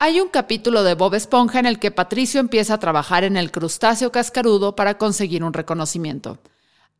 Hay 0.00 0.20
un 0.20 0.28
capítulo 0.28 0.84
de 0.84 0.94
Bob 0.94 1.14
Esponja 1.14 1.58
en 1.58 1.66
el 1.66 1.80
que 1.80 1.90
Patricio 1.90 2.38
empieza 2.38 2.74
a 2.74 2.78
trabajar 2.78 3.24
en 3.24 3.36
el 3.36 3.50
crustáceo 3.50 4.12
cascarudo 4.12 4.76
para 4.76 4.96
conseguir 4.96 5.42
un 5.42 5.52
reconocimiento. 5.52 6.38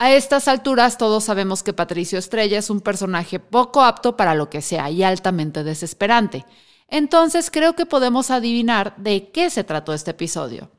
A 0.01 0.11
estas 0.11 0.49
alturas 0.49 0.99
todos 0.99 1.23
sabemos 1.23 1.63
que 1.63 1.73
Patricio 1.73 2.19
Estrella 2.19 2.59
es 2.59 2.71
un 2.71 2.81
personaje 2.81 3.39
poco 3.39 3.85
apto 3.85 4.17
para 4.17 4.35
lo 4.35 4.51
que 4.51 4.63
sea 4.63 4.91
y 4.91 5.05
altamente 5.05 5.63
desesperante. 5.63 6.45
Entonces 6.89 7.53
creo 7.53 7.75
que 7.75 7.87
podemos 7.87 8.33
adivinar 8.33 8.97
de 8.97 9.31
qué 9.31 9.49
se 9.49 9.63
trató 9.63 9.93
este 9.93 10.11
episodio. 10.11 10.73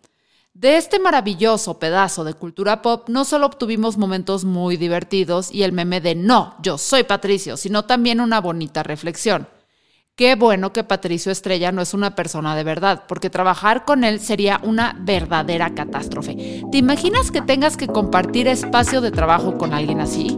De 0.54 0.76
este 0.76 1.00
maravilloso 1.00 1.80
pedazo 1.80 2.26
de 2.26 2.34
cultura 2.34 2.82
pop 2.82 3.08
no 3.08 3.24
solo 3.24 3.46
obtuvimos 3.46 3.98
momentos 3.98 4.44
muy 4.44 4.76
divertidos 4.76 5.54
y 5.54 5.64
el 5.64 5.72
meme 5.72 6.02
de 6.02 6.16
no, 6.16 6.58
yo 6.62 6.78
soy 6.78 7.04
Patricio, 7.04 7.56
sino 7.56 7.86
también 7.86 8.20
una 8.20 8.42
bonita 8.42 8.84
reflexión. 8.84 9.48
Qué 10.20 10.36
bueno 10.36 10.74
que 10.74 10.84
Patricio 10.84 11.32
Estrella 11.32 11.72
no 11.72 11.82
es 11.82 11.94
una 11.94 12.14
persona 12.14 12.54
de 12.54 12.66
verdad, 12.66 13.04
porque 13.08 13.30
trabajar 13.30 13.86
con 13.86 14.04
él 14.04 14.20
sería 14.20 14.60
una 14.64 14.98
verdadera 15.00 15.74
catástrofe. 15.74 16.62
¿Te 16.70 16.78
imaginas 16.78 17.32
que 17.32 17.39
tengas 17.39 17.78
que 17.78 17.88
compartir 17.88 18.50
espacio 18.50 19.00
de 19.00 19.12
trabajo 19.12 19.57
con 19.57 19.74
alguien 19.74 20.02
así? 20.02 20.36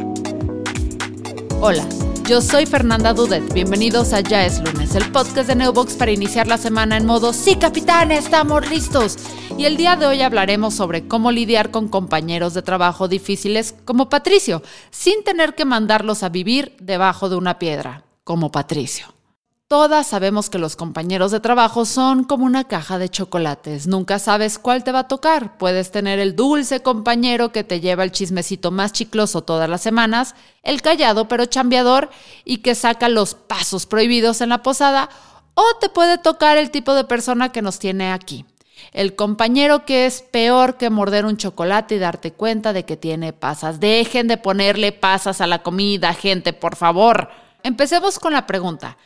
Hola, 1.62 1.84
yo 2.30 2.42
soy 2.42 2.68
Fernanda 2.68 3.16
Dudet. 3.16 3.52
Bienvenidos 3.56 4.14
a 4.14 4.20
Ya 4.20 4.46
es 4.46 4.60
lunes, 4.60 4.94
el 4.94 5.12
podcast 5.12 5.48
de 5.48 5.56
Neobox 5.56 5.96
para 5.96 6.12
iniciar 6.12 6.46
la 6.46 6.60
semana 6.60 6.96
en 6.96 7.08
modo 7.08 7.34
Sí, 7.34 7.56
capitán, 7.56 8.12
estamos 8.12 8.70
listos. 8.70 9.18
Y 9.58 9.66
el 9.66 9.78
día 9.78 9.96
de 9.96 10.06
hoy 10.06 10.22
hablaremos 10.22 10.76
sobre 10.76 11.08
cómo 11.08 11.32
lidiar 11.32 11.72
con 11.72 11.88
compañeros 11.88 12.54
de 12.54 12.62
trabajo 12.62 13.08
difíciles 13.08 13.74
como 13.84 14.10
Patricio, 14.10 14.62
sin 14.92 15.24
tener 15.24 15.56
que 15.56 15.66
mandarlos 15.66 16.22
a 16.22 16.30
vivir 16.30 16.78
debajo 16.80 17.30
de 17.30 17.38
una 17.38 17.58
piedra, 17.58 18.04
como 18.24 18.52
Patricio. 18.52 19.08
Todas 19.72 20.08
sabemos 20.08 20.50
que 20.50 20.60
los 20.60 20.76
compañeros 20.76 21.32
de 21.32 21.40
trabajo 21.40 21.86
son 21.86 22.26
como 22.26 22.44
una 22.44 22.66
caja 22.66 23.00
de 23.00 23.08
chocolates. 23.08 23.88
Nunca 23.88 24.20
sabes 24.20 24.60
cuál 24.60 24.84
te 24.84 24.92
va 24.92 25.00
a 25.00 25.08
tocar. 25.08 25.58
Puedes 25.58 25.92
tener 25.92 26.20
el 26.20 26.36
dulce 26.36 26.82
compañero 26.82 27.54
que 27.54 27.64
te 27.64 27.80
lleva 27.80 28.04
el 28.04 28.12
chismecito 28.12 28.70
más 28.72 28.92
chicloso 28.92 29.44
todas 29.44 29.70
las 29.70 29.80
semanas, 29.80 30.36
el 30.62 30.82
callado 30.82 31.30
pero 31.30 31.46
chambeador 31.46 32.10
y 32.44 32.58
que 32.58 32.76
saca 32.76 33.08
los 33.08 33.34
pasos 33.34 33.86
prohibidos 33.86 34.42
en 34.42 34.50
la 34.50 34.62
posada, 34.62 35.08
o 35.54 35.64
te 35.80 35.88
puede 35.88 36.18
tocar 36.18 36.58
el 36.58 36.70
tipo 36.70 36.94
de 36.94 37.06
persona 37.06 37.54
que 37.54 37.62
nos 37.62 37.80
tiene 37.80 38.12
aquí. 38.12 38.46
El 38.92 39.16
compañero 39.16 39.86
que 39.86 40.06
es 40.06 40.22
peor 40.22 40.76
que 40.76 40.90
morder 40.90 41.24
un 41.26 41.38
chocolate 41.38 41.96
y 41.96 42.00
darte 42.00 42.34
cuenta 42.34 42.74
de 42.74 42.84
que 42.84 42.98
tiene 42.98 43.32
pasas. 43.32 43.80
Dejen 43.80 44.28
de 44.28 44.36
ponerle 44.36 44.92
pasas 44.92 45.40
a 45.40 45.48
la 45.48 45.64
comida, 45.64 46.14
gente, 46.14 46.52
por 46.52 46.76
favor. 46.76 47.30
Empecemos 47.64 48.20
con 48.20 48.34
la 48.34 48.46
pregunta. 48.46 48.98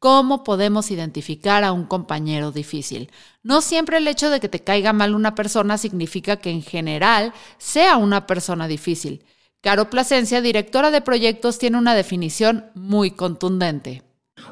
¿Cómo 0.00 0.44
podemos 0.44 0.90
identificar 0.90 1.62
a 1.62 1.72
un 1.72 1.84
compañero 1.84 2.52
difícil? 2.52 3.10
No 3.42 3.60
siempre 3.60 3.98
el 3.98 4.08
hecho 4.08 4.30
de 4.30 4.40
que 4.40 4.48
te 4.48 4.60
caiga 4.60 4.94
mal 4.94 5.14
una 5.14 5.34
persona 5.34 5.76
significa 5.76 6.38
que 6.38 6.48
en 6.48 6.62
general 6.62 7.34
sea 7.58 7.98
una 7.98 8.26
persona 8.26 8.66
difícil. 8.66 9.22
Caro 9.60 9.90
Plasencia, 9.90 10.40
directora 10.40 10.90
de 10.90 11.02
proyectos, 11.02 11.58
tiene 11.58 11.76
una 11.76 11.94
definición 11.94 12.64
muy 12.74 13.10
contundente. 13.10 14.02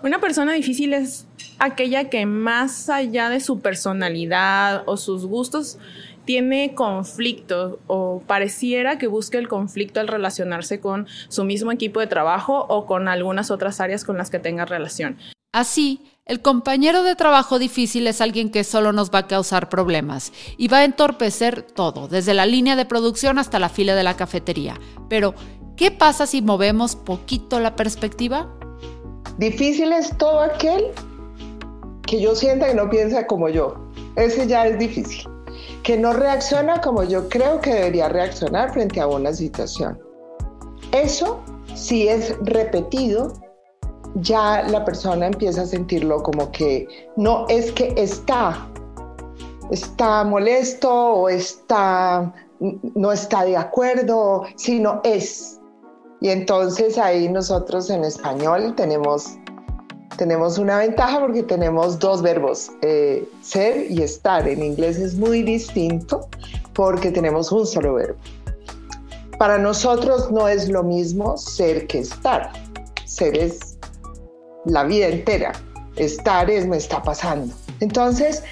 Una 0.02 0.20
persona 0.20 0.52
difícil 0.52 0.92
es 0.92 1.26
aquella 1.58 2.10
que 2.10 2.26
más 2.26 2.90
allá 2.90 3.30
de 3.30 3.40
su 3.40 3.60
personalidad 3.60 4.82
o 4.84 4.98
sus 4.98 5.24
gustos 5.24 5.78
tiene 6.26 6.74
conflicto 6.74 7.80
o 7.86 8.22
pareciera 8.26 8.98
que 8.98 9.06
busque 9.06 9.38
el 9.38 9.48
conflicto 9.48 9.98
al 9.98 10.08
relacionarse 10.08 10.78
con 10.78 11.06
su 11.30 11.44
mismo 11.44 11.72
equipo 11.72 12.00
de 12.00 12.06
trabajo 12.06 12.66
o 12.68 12.84
con 12.84 13.08
algunas 13.08 13.50
otras 13.50 13.80
áreas 13.80 14.04
con 14.04 14.18
las 14.18 14.28
que 14.28 14.38
tenga 14.38 14.66
relación. 14.66 15.16
Así, 15.52 16.02
el 16.26 16.42
compañero 16.42 17.02
de 17.02 17.16
trabajo 17.16 17.58
difícil 17.58 18.06
es 18.06 18.20
alguien 18.20 18.50
que 18.50 18.64
solo 18.64 18.92
nos 18.92 19.10
va 19.10 19.20
a 19.20 19.26
causar 19.26 19.70
problemas 19.70 20.30
y 20.58 20.68
va 20.68 20.78
a 20.78 20.84
entorpecer 20.84 21.62
todo, 21.62 22.06
desde 22.06 22.34
la 22.34 22.44
línea 22.44 22.76
de 22.76 22.84
producción 22.84 23.38
hasta 23.38 23.58
la 23.58 23.70
fila 23.70 23.94
de 23.94 24.02
la 24.02 24.14
cafetería. 24.14 24.78
Pero, 25.08 25.34
¿qué 25.74 25.90
pasa 25.90 26.26
si 26.26 26.42
movemos 26.42 26.96
poquito 26.96 27.60
la 27.60 27.76
perspectiva? 27.76 28.54
Difícil 29.38 29.90
es 29.94 30.14
todo 30.18 30.40
aquel 30.40 30.88
que 32.02 32.20
yo 32.20 32.34
sienta 32.34 32.66
que 32.66 32.74
no 32.74 32.90
piensa 32.90 33.26
como 33.26 33.48
yo. 33.48 33.74
Ese 34.16 34.46
ya 34.46 34.66
es 34.66 34.78
difícil. 34.78 35.26
Que 35.82 35.96
no 35.96 36.12
reacciona 36.12 36.82
como 36.82 37.04
yo 37.04 37.26
creo 37.30 37.58
que 37.62 37.72
debería 37.72 38.10
reaccionar 38.10 38.74
frente 38.74 39.00
a 39.00 39.06
una 39.06 39.32
situación. 39.32 39.98
Eso, 40.92 41.40
si 41.74 42.06
es 42.06 42.36
repetido, 42.42 43.32
ya 44.16 44.62
la 44.62 44.84
persona 44.84 45.26
empieza 45.26 45.62
a 45.62 45.66
sentirlo 45.66 46.22
como 46.22 46.50
que 46.50 46.86
no 47.16 47.46
es 47.48 47.72
que 47.72 47.92
está, 47.96 48.68
está 49.70 50.24
molesto 50.24 50.90
o 50.90 51.28
está, 51.28 52.32
no 52.94 53.12
está 53.12 53.44
de 53.44 53.56
acuerdo, 53.56 54.44
sino 54.56 55.00
es. 55.04 55.60
Y 56.20 56.30
entonces 56.30 56.98
ahí 56.98 57.28
nosotros 57.28 57.90
en 57.90 58.04
español 58.04 58.74
tenemos, 58.74 59.36
tenemos 60.16 60.58
una 60.58 60.78
ventaja 60.78 61.20
porque 61.20 61.44
tenemos 61.44 61.98
dos 61.98 62.22
verbos, 62.22 62.72
eh, 62.82 63.28
ser 63.40 63.90
y 63.90 64.02
estar. 64.02 64.48
En 64.48 64.62
inglés 64.62 64.98
es 64.98 65.14
muy 65.14 65.42
distinto 65.42 66.28
porque 66.72 67.12
tenemos 67.12 67.52
un 67.52 67.66
solo 67.66 67.94
verbo. 67.94 68.18
Para 69.38 69.58
nosotros 69.58 70.32
no 70.32 70.48
es 70.48 70.68
lo 70.68 70.82
mismo 70.82 71.36
ser 71.36 71.86
que 71.86 72.00
estar. 72.00 72.50
Ser 73.04 73.38
es 73.38 73.77
la 74.68 74.84
vida 74.84 75.08
entera. 75.08 75.52
Estar 75.96 76.48
es 76.50 76.66
me 76.66 76.76
está 76.76 77.02
pasando. 77.02 77.52
Entonces, 77.80 78.42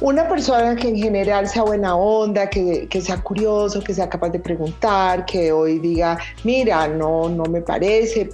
una 0.00 0.28
persona 0.28 0.76
que 0.76 0.88
en 0.88 0.96
general 0.96 1.48
sea 1.48 1.62
buena 1.62 1.96
onda, 1.96 2.48
que, 2.48 2.88
sea 3.00 3.22
curioso, 3.22 3.82
que 3.82 3.94
sea 3.94 4.08
capaz 4.08 4.30
de 4.30 4.38
preguntar, 4.38 5.24
que 5.24 5.52
hoy 5.52 5.78
diga, 5.78 6.18
mira, 6.44 6.86
no, 6.88 7.28
no 7.28 7.44
me 7.44 7.62
parece, 7.62 8.28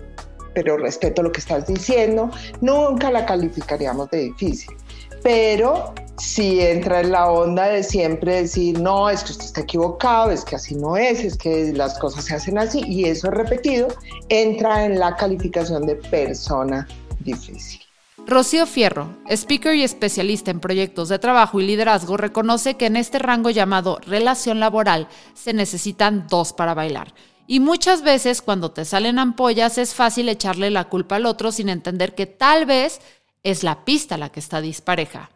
pero 0.55 0.77
respeto 0.77 1.23
lo 1.23 1.31
que 1.31 1.41
estás 1.41 1.67
diciendo, 1.67 2.31
nunca 2.61 3.11
la 3.11 3.25
calificaríamos 3.25 4.11
de 4.11 4.19
difícil. 4.25 4.75
Pero 5.23 5.95
si 6.19 6.61
entra 6.61 7.01
en 7.01 7.13
la 7.13 7.31
onda 7.31 7.67
de 7.67 7.85
siempre 7.85 8.43
decir, 8.43 8.81
no, 8.81 9.09
es 9.09 9.23
que 9.23 9.31
usted 9.31 9.45
está 9.45 9.61
equivocado, 9.61 10.33
es 10.33 10.45
que 10.45 10.57
así 10.57 10.75
no 10.75 10.97
es, 10.97 11.23
es 11.23 11.37
que 11.37 11.73
las 11.73 11.97
cosas 12.01 12.25
se 12.25 12.35
hacen 12.35 12.59
así, 12.59 12.83
y 12.85 13.05
eso 13.05 13.29
es 13.29 13.35
repetido, 13.35 13.87
entra 14.29 14.85
en 14.85 14.99
la 14.99 15.15
calificación 15.15 15.87
de 15.87 15.95
persona 15.95 16.89
difícil. 17.23 17.81
Rocío 18.27 18.67
Fierro, 18.67 19.17
speaker 19.29 19.75
y 19.75 19.83
especialista 19.83 20.51
en 20.51 20.61
proyectos 20.61 21.09
de 21.09 21.19
trabajo 21.19 21.61
y 21.61 21.67
liderazgo, 21.67 22.17
reconoce 22.17 22.77
que 22.77 22.87
en 22.87 22.97
este 22.97 23.19
rango 23.19 23.51
llamado 23.51 23.99
relación 24.07 24.61
laboral 24.61 25.09
se 25.35 25.53
necesitan 25.53 26.27
dos 26.29 26.53
para 26.53 26.75
bailar. 26.75 27.15
Y 27.49 27.59
muchas 27.59 28.03
veces 28.03 28.41
cuando 28.41 28.71
te 28.71 28.85
salen 28.85 29.19
ampollas 29.19 29.77
es 29.77 29.95
fácil 29.95 30.29
echarle 30.29 30.71
la 30.71 30.89
culpa 30.89 31.17
al 31.17 31.27
otro 31.27 31.51
sin 31.51 31.69
entender 31.69 32.15
que 32.15 32.27
tal 32.27 32.65
vez 32.65 33.01
es 33.43 33.65
la 33.65 33.85
pista 33.85 34.17
la 34.17 34.31
que 34.31 34.39
está 34.39 34.61
dispareja. 34.61 35.31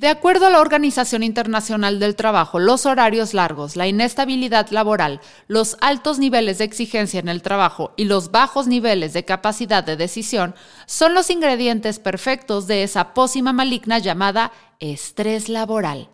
De 0.00 0.08
acuerdo 0.08 0.46
a 0.46 0.50
la 0.50 0.62
Organización 0.62 1.22
Internacional 1.22 1.98
del 1.98 2.16
Trabajo, 2.16 2.58
los 2.58 2.86
horarios 2.86 3.34
largos, 3.34 3.76
la 3.76 3.86
inestabilidad 3.86 4.70
laboral, 4.70 5.20
los 5.46 5.76
altos 5.82 6.18
niveles 6.18 6.56
de 6.56 6.64
exigencia 6.64 7.20
en 7.20 7.28
el 7.28 7.42
trabajo 7.42 7.92
y 7.98 8.04
los 8.04 8.30
bajos 8.30 8.66
niveles 8.66 9.12
de 9.12 9.26
capacidad 9.26 9.84
de 9.84 9.98
decisión 9.98 10.54
son 10.86 11.12
los 11.12 11.28
ingredientes 11.28 11.98
perfectos 11.98 12.66
de 12.66 12.82
esa 12.82 13.12
pócima 13.12 13.52
maligna 13.52 13.98
llamada 13.98 14.52
estrés 14.78 15.50
laboral, 15.50 16.08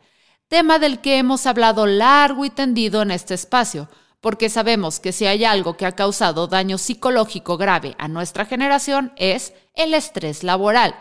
tema 0.49 0.81
del 0.81 1.01
que 1.01 1.19
hemos 1.19 1.47
hablado 1.47 1.87
largo 1.87 2.45
y 2.45 2.51
tendido 2.51 3.03
en 3.03 3.13
este 3.13 3.35
espacio, 3.35 3.89
porque 4.21 4.51
sabemos 4.51 4.99
que 4.99 5.13
si 5.13 5.27
hay 5.27 5.45
algo 5.45 5.77
que 5.77 5.87
ha 5.87 5.93
causado 5.93 6.49
daño 6.49 6.79
psicológico 6.79 7.57
grave 7.57 7.95
a 7.99 8.09
nuestra 8.09 8.47
generación 8.47 9.13
es 9.15 9.53
el 9.77 9.95
estrés 9.95 10.43
laboral 10.43 10.97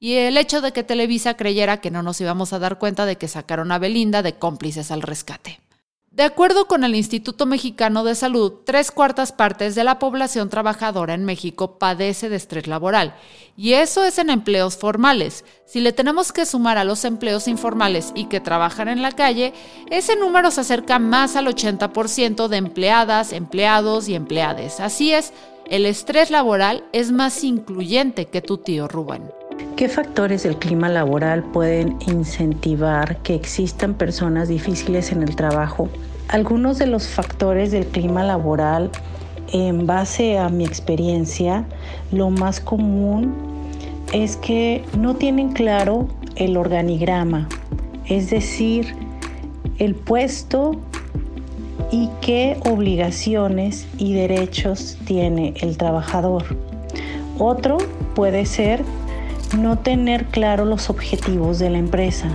y 0.00 0.14
el 0.14 0.36
hecho 0.36 0.60
de 0.60 0.72
que 0.72 0.84
Televisa 0.84 1.34
creyera 1.36 1.80
que 1.80 1.90
no 1.90 2.02
nos 2.02 2.20
íbamos 2.20 2.52
a 2.52 2.58
dar 2.58 2.78
cuenta 2.78 3.06
de 3.06 3.16
que 3.16 3.28
sacaron 3.28 3.72
a 3.72 3.78
Belinda 3.78 4.22
de 4.22 4.34
cómplices 4.34 4.90
al 4.90 5.02
rescate. 5.02 5.60
De 6.14 6.22
acuerdo 6.22 6.68
con 6.68 6.84
el 6.84 6.94
Instituto 6.94 7.44
Mexicano 7.44 8.04
de 8.04 8.14
Salud, 8.14 8.60
tres 8.64 8.92
cuartas 8.92 9.32
partes 9.32 9.74
de 9.74 9.82
la 9.82 9.98
población 9.98 10.48
trabajadora 10.48 11.12
en 11.12 11.24
México 11.24 11.76
padece 11.76 12.28
de 12.28 12.36
estrés 12.36 12.68
laboral, 12.68 13.16
y 13.56 13.72
eso 13.72 14.04
es 14.04 14.18
en 14.18 14.30
empleos 14.30 14.76
formales. 14.76 15.44
Si 15.66 15.80
le 15.80 15.92
tenemos 15.92 16.32
que 16.32 16.46
sumar 16.46 16.78
a 16.78 16.84
los 16.84 17.04
empleos 17.04 17.48
informales 17.48 18.12
y 18.14 18.26
que 18.26 18.38
trabajan 18.38 18.86
en 18.86 19.02
la 19.02 19.10
calle, 19.10 19.54
ese 19.90 20.14
número 20.14 20.52
se 20.52 20.60
acerca 20.60 21.00
más 21.00 21.34
al 21.34 21.48
80% 21.48 22.46
de 22.46 22.58
empleadas, 22.58 23.32
empleados 23.32 24.08
y 24.08 24.14
empleades. 24.14 24.78
Así 24.78 25.12
es, 25.12 25.32
el 25.66 25.84
estrés 25.84 26.30
laboral 26.30 26.84
es 26.92 27.10
más 27.10 27.42
incluyente 27.42 28.26
que 28.26 28.40
tu 28.40 28.58
tío 28.58 28.86
Rubén. 28.86 29.32
¿Qué 29.76 29.88
factores 29.88 30.44
del 30.44 30.56
clima 30.56 30.88
laboral 30.88 31.42
pueden 31.42 31.96
incentivar 32.06 33.18
que 33.18 33.34
existan 33.34 33.94
personas 33.94 34.48
difíciles 34.48 35.12
en 35.12 35.22
el 35.22 35.34
trabajo? 35.34 35.88
Algunos 36.28 36.78
de 36.78 36.86
los 36.86 37.08
factores 37.08 37.70
del 37.72 37.86
clima 37.86 38.22
laboral, 38.22 38.90
en 39.52 39.86
base 39.86 40.38
a 40.38 40.48
mi 40.48 40.64
experiencia, 40.64 41.64
lo 42.12 42.30
más 42.30 42.60
común 42.60 43.34
es 44.12 44.36
que 44.36 44.84
no 44.98 45.16
tienen 45.16 45.52
claro 45.52 46.08
el 46.36 46.56
organigrama, 46.56 47.48
es 48.06 48.30
decir, 48.30 48.94
el 49.78 49.94
puesto 49.94 50.76
y 51.90 52.10
qué 52.20 52.58
obligaciones 52.64 53.86
y 53.98 54.14
derechos 54.14 54.98
tiene 55.04 55.54
el 55.60 55.76
trabajador. 55.76 56.44
Otro 57.38 57.78
puede 58.14 58.46
ser 58.46 58.84
no 59.58 59.78
tener 59.78 60.26
claro 60.26 60.64
los 60.64 60.90
objetivos 60.90 61.58
de 61.58 61.70
la 61.70 61.78
empresa. 61.78 62.28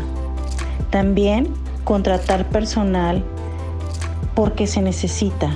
También 0.89 1.47
contratar 1.83 2.49
personal 2.49 3.23
porque 4.35 4.67
se 4.67 4.81
necesita, 4.81 5.51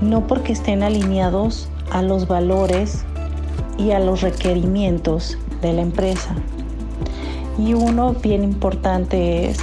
no 0.00 0.26
porque 0.26 0.52
estén 0.52 0.82
alineados 0.82 1.68
a 1.90 2.02
los 2.02 2.28
valores 2.28 3.04
y 3.78 3.92
a 3.92 4.00
los 4.00 4.20
requerimientos 4.22 5.38
de 5.62 5.72
la 5.72 5.82
empresa. 5.82 6.34
Y 7.58 7.74
uno 7.74 8.12
bien 8.12 8.44
importante 8.44 9.48
es 9.48 9.58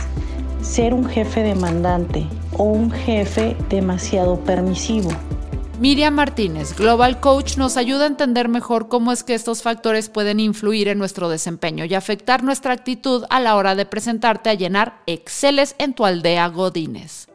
ser 0.62 0.94
un 0.94 1.06
jefe 1.06 1.44
demandante 1.44 2.26
o 2.58 2.64
un 2.64 2.92
jefe 2.92 3.56
demasiado 3.70 4.40
permisivo. 4.40 5.10
Miriam 5.80 6.14
Martínez, 6.14 6.78
Global 6.78 7.20
Coach, 7.20 7.58
nos 7.58 7.78
ayuda 7.78 8.04
a 8.04 8.08
entender 8.08 8.48
mejor 8.48 8.90
cómo 8.90 9.12
es 9.12 9.24
que 9.24 9.34
estos 9.34 9.64
factores 9.64 10.08
pueden 10.08 10.40
influir 10.40 10.88
en 10.88 11.00
nuestro 11.00 11.30
desempeño 11.30 11.84
y 11.86 11.96
afectar 11.96 12.44
nuestra 12.44 12.74
actitud 12.74 13.26
a 13.32 13.40
la 13.40 13.56
hora 13.56 13.74
de 13.74 13.88
presentarte 13.88 14.52
a 14.52 14.54
llenar 14.54 15.02
Exceles 15.08 15.76
en 15.80 15.94
tu 15.94 16.06
aldea 16.06 16.48
Godines. 16.48 17.28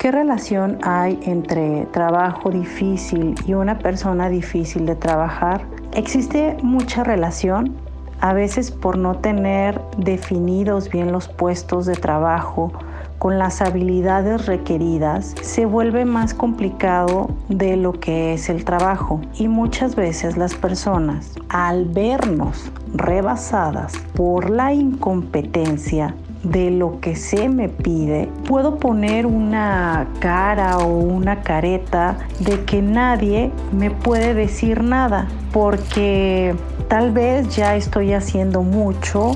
¿Qué 0.00 0.10
relación 0.10 0.78
hay 0.82 1.18
entre 1.22 1.86
trabajo 1.92 2.50
difícil 2.50 3.36
y 3.46 3.54
una 3.54 3.78
persona 3.78 4.28
difícil 4.28 4.84
de 4.84 4.96
trabajar? 4.96 5.64
Existe 5.92 6.56
mucha 6.62 7.04
relación, 7.04 7.76
a 8.20 8.32
veces 8.32 8.72
por 8.72 8.98
no 8.98 9.18
tener 9.18 9.80
definidos 9.96 10.90
bien 10.90 11.12
los 11.12 11.28
puestos 11.28 11.86
de 11.86 11.94
trabajo 11.94 12.72
con 13.18 13.38
las 13.38 13.62
habilidades 13.62 14.46
requeridas, 14.46 15.34
se 15.42 15.66
vuelve 15.66 16.04
más 16.04 16.34
complicado 16.34 17.30
de 17.48 17.76
lo 17.76 17.92
que 17.92 18.34
es 18.34 18.48
el 18.48 18.64
trabajo. 18.64 19.20
Y 19.34 19.48
muchas 19.48 19.96
veces 19.96 20.36
las 20.36 20.54
personas, 20.54 21.34
al 21.48 21.86
vernos 21.86 22.70
rebasadas 22.94 23.96
por 24.14 24.50
la 24.50 24.72
incompetencia, 24.72 26.14
de 26.42 26.70
lo 26.70 27.00
que 27.00 27.16
se 27.16 27.48
me 27.48 27.68
pide, 27.68 28.28
puedo 28.46 28.78
poner 28.78 29.26
una 29.26 30.06
cara 30.20 30.78
o 30.78 30.86
una 30.86 31.42
careta 31.42 32.18
de 32.38 32.64
que 32.64 32.82
nadie 32.82 33.50
me 33.72 33.90
puede 33.90 34.32
decir 34.34 34.84
nada, 34.84 35.26
porque 35.52 36.54
tal 36.88 37.10
vez 37.10 37.56
ya 37.56 37.74
estoy 37.74 38.12
haciendo 38.12 38.62
mucho 38.62 39.32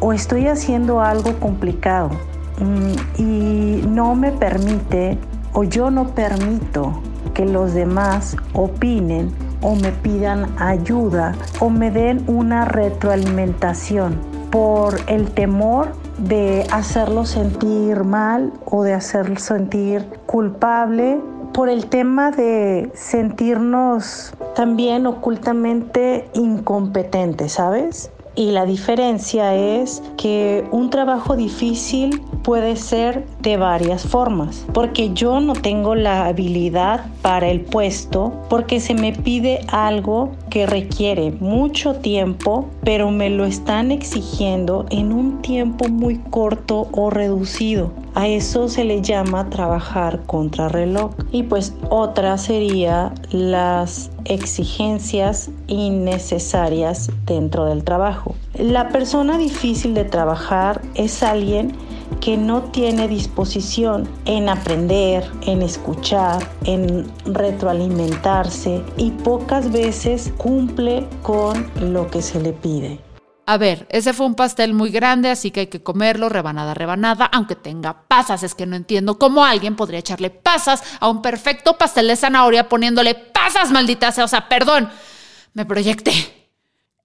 o 0.00 0.12
estoy 0.12 0.46
haciendo 0.46 1.00
algo 1.00 1.38
complicado 1.38 2.10
y 3.18 3.82
no 3.88 4.14
me 4.14 4.32
permite 4.32 5.18
o 5.52 5.64
yo 5.64 5.90
no 5.90 6.08
permito 6.08 7.00
que 7.32 7.46
los 7.46 7.74
demás 7.74 8.36
opinen 8.52 9.32
o 9.62 9.74
me 9.74 9.90
pidan 9.90 10.46
ayuda 10.58 11.34
o 11.60 11.70
me 11.70 11.90
den 11.90 12.24
una 12.26 12.64
retroalimentación 12.64 14.18
por 14.50 15.00
el 15.06 15.30
temor 15.30 15.92
de 16.18 16.66
hacerlo 16.70 17.24
sentir 17.24 18.04
mal 18.04 18.52
o 18.66 18.84
de 18.84 18.94
hacerlo 18.94 19.36
sentir 19.38 20.06
culpable 20.26 21.20
por 21.52 21.68
el 21.68 21.86
tema 21.86 22.30
de 22.30 22.90
sentirnos 22.94 24.34
también 24.54 25.06
ocultamente 25.06 26.28
incompetentes, 26.34 27.52
¿sabes? 27.52 28.10
Y 28.36 28.50
la 28.50 28.66
diferencia 28.66 29.54
es 29.54 30.02
que 30.16 30.64
un 30.72 30.90
trabajo 30.90 31.36
difícil 31.36 32.20
puede 32.42 32.74
ser 32.76 33.26
de 33.40 33.56
varias 33.56 34.04
formas, 34.04 34.66
porque 34.72 35.14
yo 35.14 35.40
no 35.40 35.54
tengo 35.54 35.94
la 35.94 36.26
habilidad 36.26 37.06
para 37.22 37.48
el 37.48 37.60
puesto, 37.60 38.32
porque 38.50 38.80
se 38.80 38.94
me 38.94 39.12
pide 39.12 39.60
algo 39.68 40.32
que 40.50 40.66
requiere 40.66 41.30
mucho 41.30 41.94
tiempo, 41.94 42.66
pero 42.82 43.10
me 43.10 43.30
lo 43.30 43.44
están 43.44 43.92
exigiendo 43.92 44.86
en 44.90 45.12
un 45.12 45.40
tiempo 45.40 45.88
muy 45.88 46.18
corto 46.18 46.88
o 46.92 47.10
reducido. 47.10 48.03
A 48.14 48.28
eso 48.28 48.68
se 48.68 48.84
le 48.84 49.02
llama 49.02 49.50
trabajar 49.50 50.22
contra 50.26 50.68
reloj. 50.68 51.10
Y 51.32 51.42
pues 51.42 51.74
otra 51.90 52.38
sería 52.38 53.12
las 53.30 54.10
exigencias 54.24 55.50
innecesarias 55.66 57.10
dentro 57.26 57.64
del 57.64 57.82
trabajo. 57.82 58.34
La 58.56 58.88
persona 58.88 59.36
difícil 59.36 59.94
de 59.94 60.04
trabajar 60.04 60.80
es 60.94 61.24
alguien 61.24 61.72
que 62.20 62.36
no 62.36 62.62
tiene 62.62 63.08
disposición 63.08 64.08
en 64.26 64.48
aprender, 64.48 65.28
en 65.46 65.62
escuchar, 65.62 66.48
en 66.64 67.06
retroalimentarse 67.24 68.80
y 68.96 69.10
pocas 69.10 69.72
veces 69.72 70.32
cumple 70.36 71.06
con 71.22 71.66
lo 71.80 72.08
que 72.08 72.22
se 72.22 72.40
le 72.40 72.52
pide. 72.52 73.00
A 73.46 73.58
ver, 73.58 73.86
ese 73.90 74.14
fue 74.14 74.24
un 74.24 74.34
pastel 74.34 74.72
muy 74.72 74.90
grande, 74.90 75.28
así 75.28 75.50
que 75.50 75.60
hay 75.60 75.66
que 75.66 75.82
comerlo 75.82 76.30
rebanada 76.30 76.72
rebanada, 76.72 77.26
aunque 77.26 77.56
tenga 77.56 78.06
pasas. 78.08 78.42
Es 78.42 78.54
que 78.54 78.64
no 78.64 78.74
entiendo 78.74 79.18
cómo 79.18 79.44
alguien 79.44 79.76
podría 79.76 79.98
echarle 79.98 80.30
pasas 80.30 80.82
a 80.98 81.08
un 81.08 81.20
perfecto 81.20 81.76
pastel 81.76 82.08
de 82.08 82.16
zanahoria 82.16 82.68
poniéndole 82.68 83.14
pasas, 83.14 83.70
maldita 83.70 84.12
sea. 84.12 84.24
O 84.24 84.28
sea, 84.28 84.48
perdón, 84.48 84.88
me 85.52 85.66
proyecté. 85.66 86.43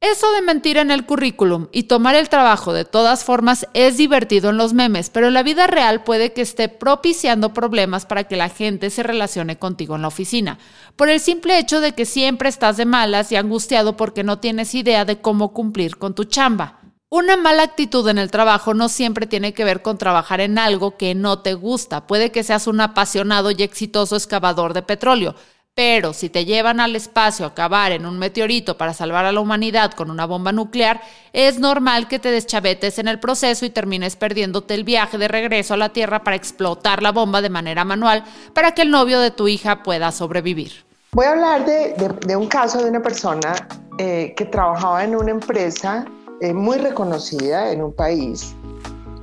Eso 0.01 0.31
de 0.31 0.41
mentir 0.41 0.77
en 0.77 0.91
el 0.91 1.05
currículum 1.05 1.67
y 1.73 1.83
tomar 1.83 2.15
el 2.15 2.29
trabajo 2.29 2.71
de 2.71 2.85
todas 2.85 3.25
formas 3.25 3.67
es 3.73 3.97
divertido 3.97 4.49
en 4.49 4.55
los 4.55 4.71
memes, 4.71 5.09
pero 5.09 5.27
en 5.27 5.33
la 5.33 5.43
vida 5.43 5.67
real 5.67 6.05
puede 6.05 6.31
que 6.31 6.41
esté 6.41 6.69
propiciando 6.69 7.53
problemas 7.53 8.05
para 8.05 8.23
que 8.23 8.37
la 8.37 8.47
gente 8.47 8.91
se 8.91 9.03
relacione 9.03 9.59
contigo 9.59 9.97
en 9.97 10.03
la 10.03 10.07
oficina, 10.07 10.57
por 10.95 11.09
el 11.09 11.19
simple 11.19 11.59
hecho 11.59 11.81
de 11.81 11.95
que 11.95 12.05
siempre 12.05 12.47
estás 12.47 12.77
de 12.77 12.85
malas 12.85 13.33
y 13.33 13.35
angustiado 13.35 13.97
porque 13.97 14.23
no 14.23 14.39
tienes 14.39 14.73
idea 14.73 15.03
de 15.03 15.19
cómo 15.19 15.51
cumplir 15.51 15.97
con 15.97 16.15
tu 16.15 16.23
chamba. 16.23 16.79
Una 17.09 17.35
mala 17.35 17.63
actitud 17.63 18.07
en 18.07 18.19
el 18.19 18.31
trabajo 18.31 18.73
no 18.73 18.87
siempre 18.87 19.27
tiene 19.27 19.53
que 19.53 19.65
ver 19.65 19.81
con 19.81 19.97
trabajar 19.97 20.39
en 20.39 20.59
algo 20.59 20.95
que 20.95 21.13
no 21.13 21.39
te 21.39 21.55
gusta. 21.55 22.07
Puede 22.07 22.31
que 22.31 22.43
seas 22.43 22.67
un 22.67 22.79
apasionado 22.79 23.51
y 23.51 23.63
exitoso 23.63 24.15
excavador 24.15 24.73
de 24.73 24.83
petróleo, 24.83 25.35
pero 25.79 26.11
si 26.11 26.27
te 26.27 26.43
llevan 26.43 26.81
al 26.81 26.93
espacio 26.97 27.45
a 27.45 27.53
cavar 27.53 27.93
en 27.93 28.05
un 28.05 28.19
meteorito 28.19 28.75
para 28.75 28.93
salvar 28.93 29.23
a 29.23 29.31
la 29.31 29.39
humanidad 29.39 29.93
con 29.93 30.11
una 30.11 30.25
bomba 30.25 30.51
nuclear, 30.51 30.99
es 31.31 31.57
normal 31.57 32.09
que 32.09 32.19
te 32.19 32.31
deschavetes 32.31 32.99
en 32.99 33.07
el 33.07 33.17
proceso 33.17 33.65
y 33.65 33.69
termines 33.69 34.17
perdiéndote 34.17 34.73
el 34.73 34.83
viaje 34.83 35.17
de 35.17 35.29
regreso 35.29 35.75
a 35.75 35.77
la 35.77 35.87
Tierra 35.87 36.21
para 36.21 36.35
explotar 36.35 37.01
la 37.01 37.13
bomba 37.13 37.41
de 37.41 37.49
manera 37.49 37.85
manual 37.85 38.25
para 38.53 38.73
que 38.73 38.81
el 38.81 38.91
novio 38.91 39.21
de 39.21 39.31
tu 39.31 39.47
hija 39.47 39.81
pueda 39.81 40.11
sobrevivir. 40.11 40.83
Voy 41.13 41.27
a 41.27 41.31
hablar 41.31 41.65
de, 41.65 42.35
un 42.35 42.47
caso 42.47 42.83
de 42.83 42.89
una 42.89 43.01
persona 43.01 43.53
eh, 43.99 44.33
que 44.35 44.43
trabajaba 44.43 45.05
en 45.05 45.15
una 45.15 45.31
empresa 45.31 46.03
eh, 46.41 46.51
muy 46.51 46.77
reconocida 46.77 47.71
en 47.71 47.83
un 47.83 47.93
país 47.93 48.53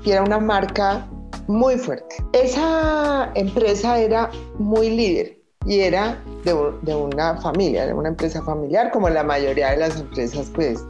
y 0.07 0.11
era 0.13 0.23
una 0.23 0.39
marca 0.39 1.07
muy 1.49 1.77
fuerte. 1.77 2.17
Esa 2.33 3.31
empresa 3.35 3.99
era 3.99 4.31
muy 4.59 4.89
líder 4.89 5.36
y 5.67 5.81
era 5.81 6.23
de, 6.45 6.95
una 6.95 7.37
familia, 7.41 7.87
de 7.87 7.93
una 7.93 8.11
empresa 8.11 8.43
familiar, 8.43 8.91
como 8.93 9.09
la 9.09 9.25
mayoría 9.25 9.71
de 9.73 9.79
las 9.79 10.01
empresas, 10.01 10.51
pues, 10.55 10.85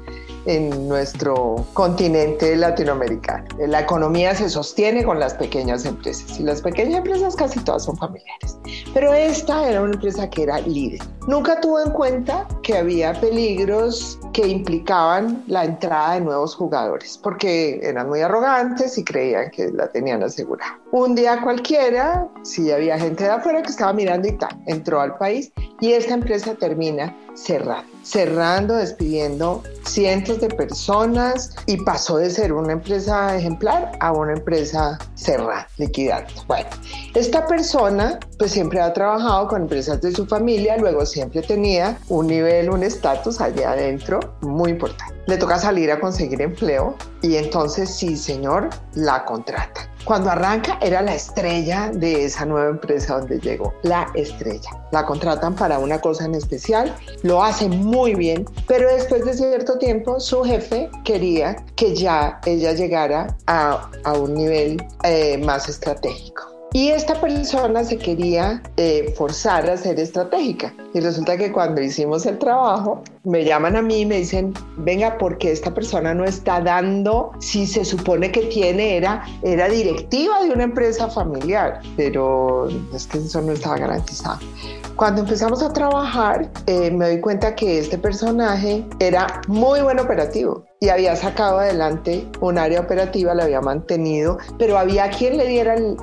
en 0.46 0.88
nuestro 0.88 1.66
continente 1.74 2.56
latinoamericano. 2.56 3.44
La 3.66 3.80
economía 3.80 4.34
se 4.34 4.48
sostiene 4.48 5.04
con 5.04 5.18
las 5.18 5.34
pequeñas 5.34 5.84
empresas 5.84 6.38
y 6.38 6.42
las 6.42 6.62
pequeñas 6.62 6.98
empresas 6.98 7.36
casi 7.36 7.60
todas 7.60 7.84
son 7.84 7.96
familiares. 7.96 8.56
Pero 8.94 9.12
esta 9.12 9.68
era 9.68 9.82
una 9.82 9.94
empresa 9.94 10.30
que 10.30 10.44
era 10.44 10.60
líder. 10.60 11.00
Nunca 11.26 11.60
tuvo 11.60 11.80
en 11.80 11.90
cuenta 11.90 12.46
que 12.62 12.76
había 12.76 13.12
peligros 13.20 14.18
que 14.32 14.46
implicaban 14.46 15.42
la 15.46 15.64
entrada 15.64 16.14
de 16.14 16.20
nuevos 16.20 16.54
jugadores, 16.54 17.18
porque 17.22 17.80
eran 17.82 18.08
muy 18.08 18.20
arrogantes 18.20 18.96
y 18.98 19.04
creían 19.04 19.50
que 19.50 19.70
la 19.72 19.88
tenían 19.88 20.22
asegurada. 20.22 20.78
Un 20.92 21.14
día 21.14 21.40
cualquiera, 21.42 22.28
si 22.42 22.70
había 22.70 22.98
gente 22.98 23.24
de 23.24 23.30
afuera 23.30 23.62
que 23.62 23.70
estaba 23.70 23.92
mirando 23.92 24.28
y 24.28 24.32
tal, 24.32 24.56
entró 24.66 25.00
al 25.00 25.16
país 25.18 25.52
y 25.80 25.92
esta 25.92 26.14
empresa 26.14 26.54
termina 26.54 27.14
cerrando, 27.34 27.90
cerrando, 28.06 28.74
despidiendo 28.74 29.62
cientos 29.84 30.40
de 30.40 30.48
personas 30.48 31.56
y 31.66 31.78
pasó 31.78 32.18
de 32.18 32.30
ser 32.30 32.52
una 32.52 32.72
empresa 32.72 33.36
ejemplar 33.36 33.92
a 34.00 34.12
una 34.12 34.34
empresa 34.34 34.98
cerrada, 35.14 35.66
liquidando. 35.78 36.32
Bueno, 36.46 36.68
esta 37.14 37.46
persona 37.46 38.18
pues 38.38 38.52
siempre 38.52 38.80
ha 38.80 38.92
trabajado 38.92 39.48
con 39.48 39.62
empresas 39.62 40.00
de 40.00 40.12
su 40.12 40.26
familia, 40.26 40.76
luego 40.76 41.04
siempre 41.04 41.42
tenía 41.42 41.98
un 42.08 42.28
nivel, 42.28 42.70
un 42.70 42.82
estatus 42.82 43.40
allá 43.40 43.72
adentro 43.72 44.20
muy 44.40 44.70
importante. 44.70 45.14
Le 45.26 45.36
toca 45.36 45.58
salir 45.58 45.90
a 45.90 45.98
conseguir 45.98 46.40
empleo 46.40 46.94
y 47.22 47.36
entonces 47.36 47.90
sí, 47.90 48.16
señor, 48.16 48.70
la 48.94 49.24
contrata 49.24 49.90
Cuando 50.06 50.30
arranca 50.30 50.78
era 50.80 51.02
la 51.02 51.16
estrella 51.16 51.90
de 51.92 52.26
esa 52.26 52.46
nueva 52.46 52.70
empresa 52.70 53.18
donde 53.18 53.40
llegó, 53.40 53.74
la 53.82 54.06
estrella. 54.14 54.70
La 54.92 55.04
contratan 55.04 55.56
para 55.56 55.80
una 55.80 56.00
cosa 56.00 56.26
en 56.26 56.36
especial, 56.36 56.94
lo 57.24 57.42
hace 57.42 57.68
muy 57.68 58.14
bien, 58.14 58.44
pero 58.68 58.88
después 58.88 59.24
de 59.24 59.34
cierto 59.34 59.78
tiempo 59.78 60.20
su 60.20 60.44
jefe 60.44 60.88
quería 61.02 61.56
que 61.74 61.96
ya 61.96 62.40
ella 62.46 62.72
llegara 62.72 63.36
a, 63.48 63.90
un 64.16 64.34
nivel 64.34 64.80
eh, 65.02 65.38
más 65.38 65.68
estratégico. 65.68 66.55
Y 66.76 66.90
esta 66.90 67.18
persona 67.18 67.84
se 67.84 67.96
quería 67.96 68.62
eh, 68.76 69.14
forzar 69.16 69.66
a 69.70 69.78
ser 69.78 69.98
estratégica. 69.98 70.74
Y 70.92 71.00
resulta 71.00 71.38
que 71.38 71.50
cuando 71.50 71.80
hicimos 71.80 72.26
el 72.26 72.38
trabajo, 72.38 73.02
me 73.24 73.46
llaman 73.46 73.76
a 73.76 73.80
mí 73.80 74.00
y 74.00 74.04
me 74.04 74.18
dicen, 74.18 74.52
venga, 74.76 75.16
porque 75.16 75.52
esta 75.52 75.72
persona 75.72 76.12
no 76.12 76.26
está 76.26 76.60
dando, 76.60 77.30
si 77.38 77.66
se 77.66 77.82
supone 77.82 78.30
que 78.30 78.42
tiene, 78.42 78.94
era, 78.98 79.24
era 79.42 79.70
directiva 79.70 80.42
de 80.42 80.50
una 80.50 80.64
empresa 80.64 81.08
familiar, 81.08 81.80
pero 81.96 82.68
es 82.94 83.06
que 83.06 83.16
eso 83.16 83.40
no 83.40 83.52
estaba 83.52 83.78
garantizado. 83.78 84.40
Cuando 84.96 85.22
empezamos 85.22 85.62
a 85.62 85.72
trabajar, 85.72 86.50
eh, 86.66 86.90
me 86.90 87.06
doy 87.06 87.20
cuenta 87.22 87.54
que 87.54 87.78
este 87.78 87.96
personaje 87.96 88.84
era 88.98 89.40
muy 89.48 89.80
buen 89.80 89.98
operativo 89.98 90.62
y 90.80 90.88
había 90.88 91.16
sacado 91.16 91.58
adelante 91.58 92.26
un 92.40 92.58
área 92.58 92.80
operativa, 92.80 93.34
la 93.34 93.44
había 93.44 93.60
mantenido, 93.60 94.38
pero 94.58 94.78
había 94.78 95.10
quien 95.10 95.36
le 95.36 95.46
diera 95.46 95.74
el, 95.74 95.96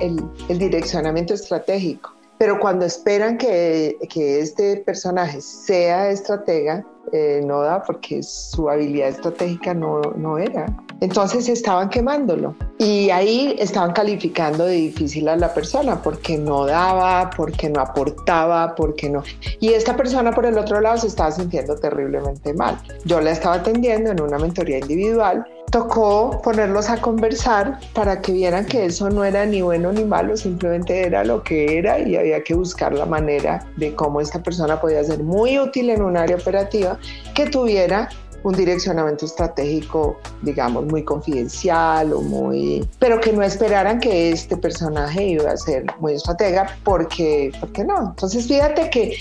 el, 0.48 0.58
direccionamiento 0.58 1.34
estratégico. 1.34 2.12
Pero 2.38 2.58
cuando 2.58 2.84
esperan 2.84 3.38
que, 3.38 3.96
que 4.10 4.40
este 4.40 4.78
personaje 4.78 5.40
sea 5.40 6.10
estratega, 6.10 6.84
eh, 7.12 7.42
no 7.44 7.60
da 7.60 7.82
porque 7.82 8.22
su 8.22 8.68
habilidad 8.68 9.08
estratégica 9.08 9.74
no, 9.74 10.00
no 10.16 10.38
era. 10.38 10.66
Entonces 11.00 11.48
estaban 11.48 11.88
quemándolo 11.90 12.56
y 12.78 13.10
ahí 13.10 13.56
estaban 13.58 13.92
calificando 13.92 14.64
de 14.64 14.74
difícil 14.74 15.28
a 15.28 15.36
la 15.36 15.52
persona 15.52 16.00
porque 16.02 16.38
no 16.38 16.66
daba, 16.66 17.30
porque 17.36 17.68
no 17.68 17.80
aportaba, 17.80 18.74
porque 18.74 19.10
no. 19.10 19.22
Y 19.60 19.74
esta 19.74 19.96
persona 19.96 20.32
por 20.32 20.46
el 20.46 20.56
otro 20.56 20.80
lado 20.80 20.98
se 20.98 21.08
estaba 21.08 21.30
sintiendo 21.30 21.76
terriblemente 21.76 22.54
mal. 22.54 22.78
Yo 23.04 23.20
la 23.20 23.32
estaba 23.32 23.56
atendiendo 23.56 24.10
en 24.10 24.20
una 24.20 24.38
mentoría 24.38 24.78
individual 24.78 25.44
tocó 25.74 26.40
ponerlos 26.40 26.88
a 26.88 27.00
conversar 27.00 27.80
para 27.94 28.20
que 28.20 28.30
vieran 28.30 28.64
que 28.64 28.86
eso 28.86 29.10
no 29.10 29.24
era 29.24 29.44
ni 29.44 29.60
bueno 29.60 29.90
ni 29.90 30.04
malo, 30.04 30.36
simplemente 30.36 31.04
era 31.04 31.24
lo 31.24 31.42
que 31.42 31.78
era 31.78 31.98
y 31.98 32.14
había 32.14 32.44
que 32.44 32.54
buscar 32.54 32.92
la 32.92 33.06
manera 33.06 33.66
de 33.76 33.92
cómo 33.92 34.20
esta 34.20 34.40
persona 34.40 34.80
podía 34.80 35.02
ser 35.02 35.24
muy 35.24 35.58
útil 35.58 35.90
en 35.90 36.02
un 36.02 36.16
área 36.16 36.36
operativa 36.36 36.96
que 37.34 37.46
tuviera 37.46 38.08
un 38.44 38.54
direccionamiento 38.54 39.26
estratégico, 39.26 40.20
digamos, 40.42 40.84
muy 40.84 41.02
confidencial 41.02 42.12
o 42.12 42.20
muy... 42.20 42.88
pero 43.00 43.20
que 43.20 43.32
no 43.32 43.42
esperaran 43.42 43.98
que 43.98 44.30
este 44.30 44.56
personaje 44.56 45.24
iba 45.24 45.50
a 45.50 45.56
ser 45.56 45.86
muy 45.98 46.12
estratega 46.12 46.68
porque, 46.84 47.50
porque 47.58 47.82
no. 47.82 48.10
Entonces 48.10 48.46
fíjate 48.46 48.90
que 48.90 49.16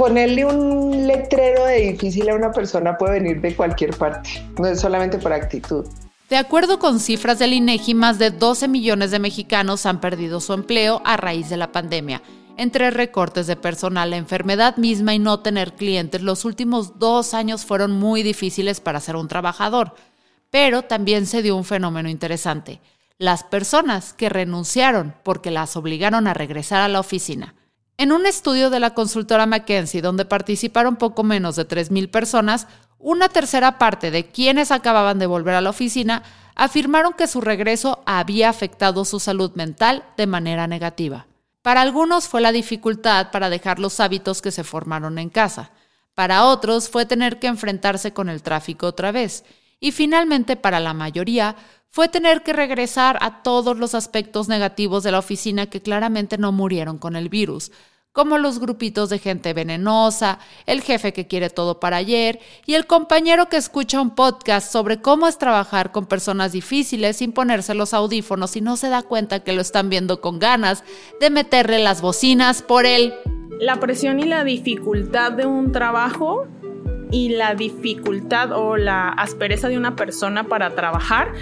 ponerle 0.00 0.44
un 0.44 1.06
letrero 1.06 1.66
de 1.66 1.92
difícil 1.92 2.28
a 2.30 2.34
una 2.34 2.52
persona 2.52 2.96
puede 2.96 3.20
venir 3.20 3.40
de 3.40 3.54
cualquier 3.54 3.96
parte, 3.96 4.30
no 4.58 4.66
es 4.66 4.80
solamente 4.80 5.18
por 5.18 5.32
actitud. 5.32 5.86
De 6.28 6.36
acuerdo 6.36 6.78
con 6.78 7.00
cifras 7.00 7.38
del 7.38 7.52
INEGI, 7.52 7.94
más 7.94 8.18
de 8.18 8.30
12 8.30 8.66
millones 8.68 9.10
de 9.10 9.18
mexicanos 9.18 9.84
han 9.84 10.00
perdido 10.00 10.40
su 10.40 10.54
empleo 10.54 11.02
a 11.04 11.16
raíz 11.16 11.50
de 11.50 11.56
la 11.56 11.70
pandemia 11.70 12.22
entre 12.60 12.90
recortes 12.90 13.46
de 13.46 13.56
personal, 13.56 14.10
la 14.10 14.18
enfermedad 14.18 14.76
misma 14.76 15.14
y 15.14 15.18
no 15.18 15.40
tener 15.40 15.72
clientes, 15.72 16.20
los 16.20 16.44
últimos 16.44 16.98
dos 16.98 17.32
años 17.32 17.64
fueron 17.64 17.92
muy 17.92 18.22
difíciles 18.22 18.80
para 18.80 19.00
ser 19.00 19.16
un 19.16 19.28
trabajador. 19.28 19.94
Pero 20.50 20.82
también 20.82 21.24
se 21.24 21.40
dio 21.40 21.56
un 21.56 21.64
fenómeno 21.64 22.10
interesante. 22.10 22.82
Las 23.16 23.44
personas 23.44 24.12
que 24.12 24.28
renunciaron 24.28 25.14
porque 25.22 25.50
las 25.50 25.74
obligaron 25.74 26.26
a 26.26 26.34
regresar 26.34 26.82
a 26.82 26.88
la 26.88 27.00
oficina. 27.00 27.54
En 28.00 28.12
un 28.12 28.24
estudio 28.24 28.70
de 28.70 28.80
la 28.80 28.94
consultora 28.94 29.44
McKenzie, 29.44 30.00
donde 30.00 30.24
participaron 30.24 30.96
poco 30.96 31.22
menos 31.22 31.56
de 31.56 31.68
3.000 31.68 32.10
personas, 32.10 32.66
una 32.98 33.28
tercera 33.28 33.76
parte 33.76 34.10
de 34.10 34.30
quienes 34.30 34.70
acababan 34.70 35.18
de 35.18 35.26
volver 35.26 35.54
a 35.54 35.60
la 35.60 35.68
oficina 35.68 36.22
afirmaron 36.54 37.12
que 37.12 37.26
su 37.26 37.42
regreso 37.42 38.02
había 38.06 38.48
afectado 38.48 39.04
su 39.04 39.20
salud 39.20 39.50
mental 39.54 40.02
de 40.16 40.26
manera 40.26 40.66
negativa. 40.66 41.26
Para 41.60 41.82
algunos 41.82 42.26
fue 42.26 42.40
la 42.40 42.52
dificultad 42.52 43.30
para 43.30 43.50
dejar 43.50 43.78
los 43.78 44.00
hábitos 44.00 44.40
que 44.40 44.50
se 44.50 44.64
formaron 44.64 45.18
en 45.18 45.28
casa. 45.28 45.70
Para 46.14 46.46
otros 46.46 46.88
fue 46.88 47.04
tener 47.04 47.38
que 47.38 47.48
enfrentarse 47.48 48.14
con 48.14 48.30
el 48.30 48.42
tráfico 48.42 48.86
otra 48.86 49.12
vez. 49.12 49.44
Y 49.78 49.92
finalmente 49.92 50.56
para 50.56 50.80
la 50.80 50.94
mayoría 50.94 51.54
fue 51.90 52.08
tener 52.08 52.42
que 52.42 52.52
regresar 52.52 53.18
a 53.20 53.42
todos 53.42 53.76
los 53.76 53.94
aspectos 53.94 54.48
negativos 54.48 55.02
de 55.02 55.10
la 55.10 55.18
oficina 55.18 55.66
que 55.66 55.82
claramente 55.82 56.38
no 56.38 56.52
murieron 56.52 56.98
con 56.98 57.16
el 57.16 57.28
virus, 57.28 57.72
como 58.12 58.38
los 58.38 58.58
grupitos 58.58 59.08
de 59.08 59.18
gente 59.18 59.52
venenosa, 59.54 60.40
el 60.66 60.82
jefe 60.82 61.12
que 61.12 61.28
quiere 61.28 61.48
todo 61.48 61.78
para 61.78 61.98
ayer 61.98 62.40
y 62.66 62.74
el 62.74 62.86
compañero 62.86 63.48
que 63.48 63.56
escucha 63.56 64.00
un 64.00 64.14
podcast 64.14 64.72
sobre 64.72 65.00
cómo 65.00 65.28
es 65.28 65.38
trabajar 65.38 65.92
con 65.92 66.06
personas 66.06 66.50
difíciles 66.52 67.18
sin 67.18 67.32
ponerse 67.32 67.74
los 67.74 67.94
audífonos 67.94 68.56
y 68.56 68.60
no 68.60 68.76
se 68.76 68.88
da 68.88 69.02
cuenta 69.02 69.44
que 69.44 69.52
lo 69.52 69.60
están 69.60 69.90
viendo 69.90 70.20
con 70.20 70.40
ganas 70.40 70.82
de 71.20 71.30
meterle 71.30 71.78
las 71.78 72.02
bocinas 72.02 72.62
por 72.62 72.84
él. 72.84 73.14
La 73.60 73.78
presión 73.78 74.18
y 74.18 74.24
la 74.24 74.42
dificultad 74.42 75.32
de 75.32 75.46
un 75.46 75.70
trabajo 75.70 76.48
y 77.12 77.30
la 77.30 77.54
dificultad 77.54 78.52
o 78.52 78.76
la 78.76 79.08
aspereza 79.08 79.68
de 79.68 79.76
una 79.76 79.94
persona 79.96 80.44
para 80.44 80.74
trabajar 80.74 81.32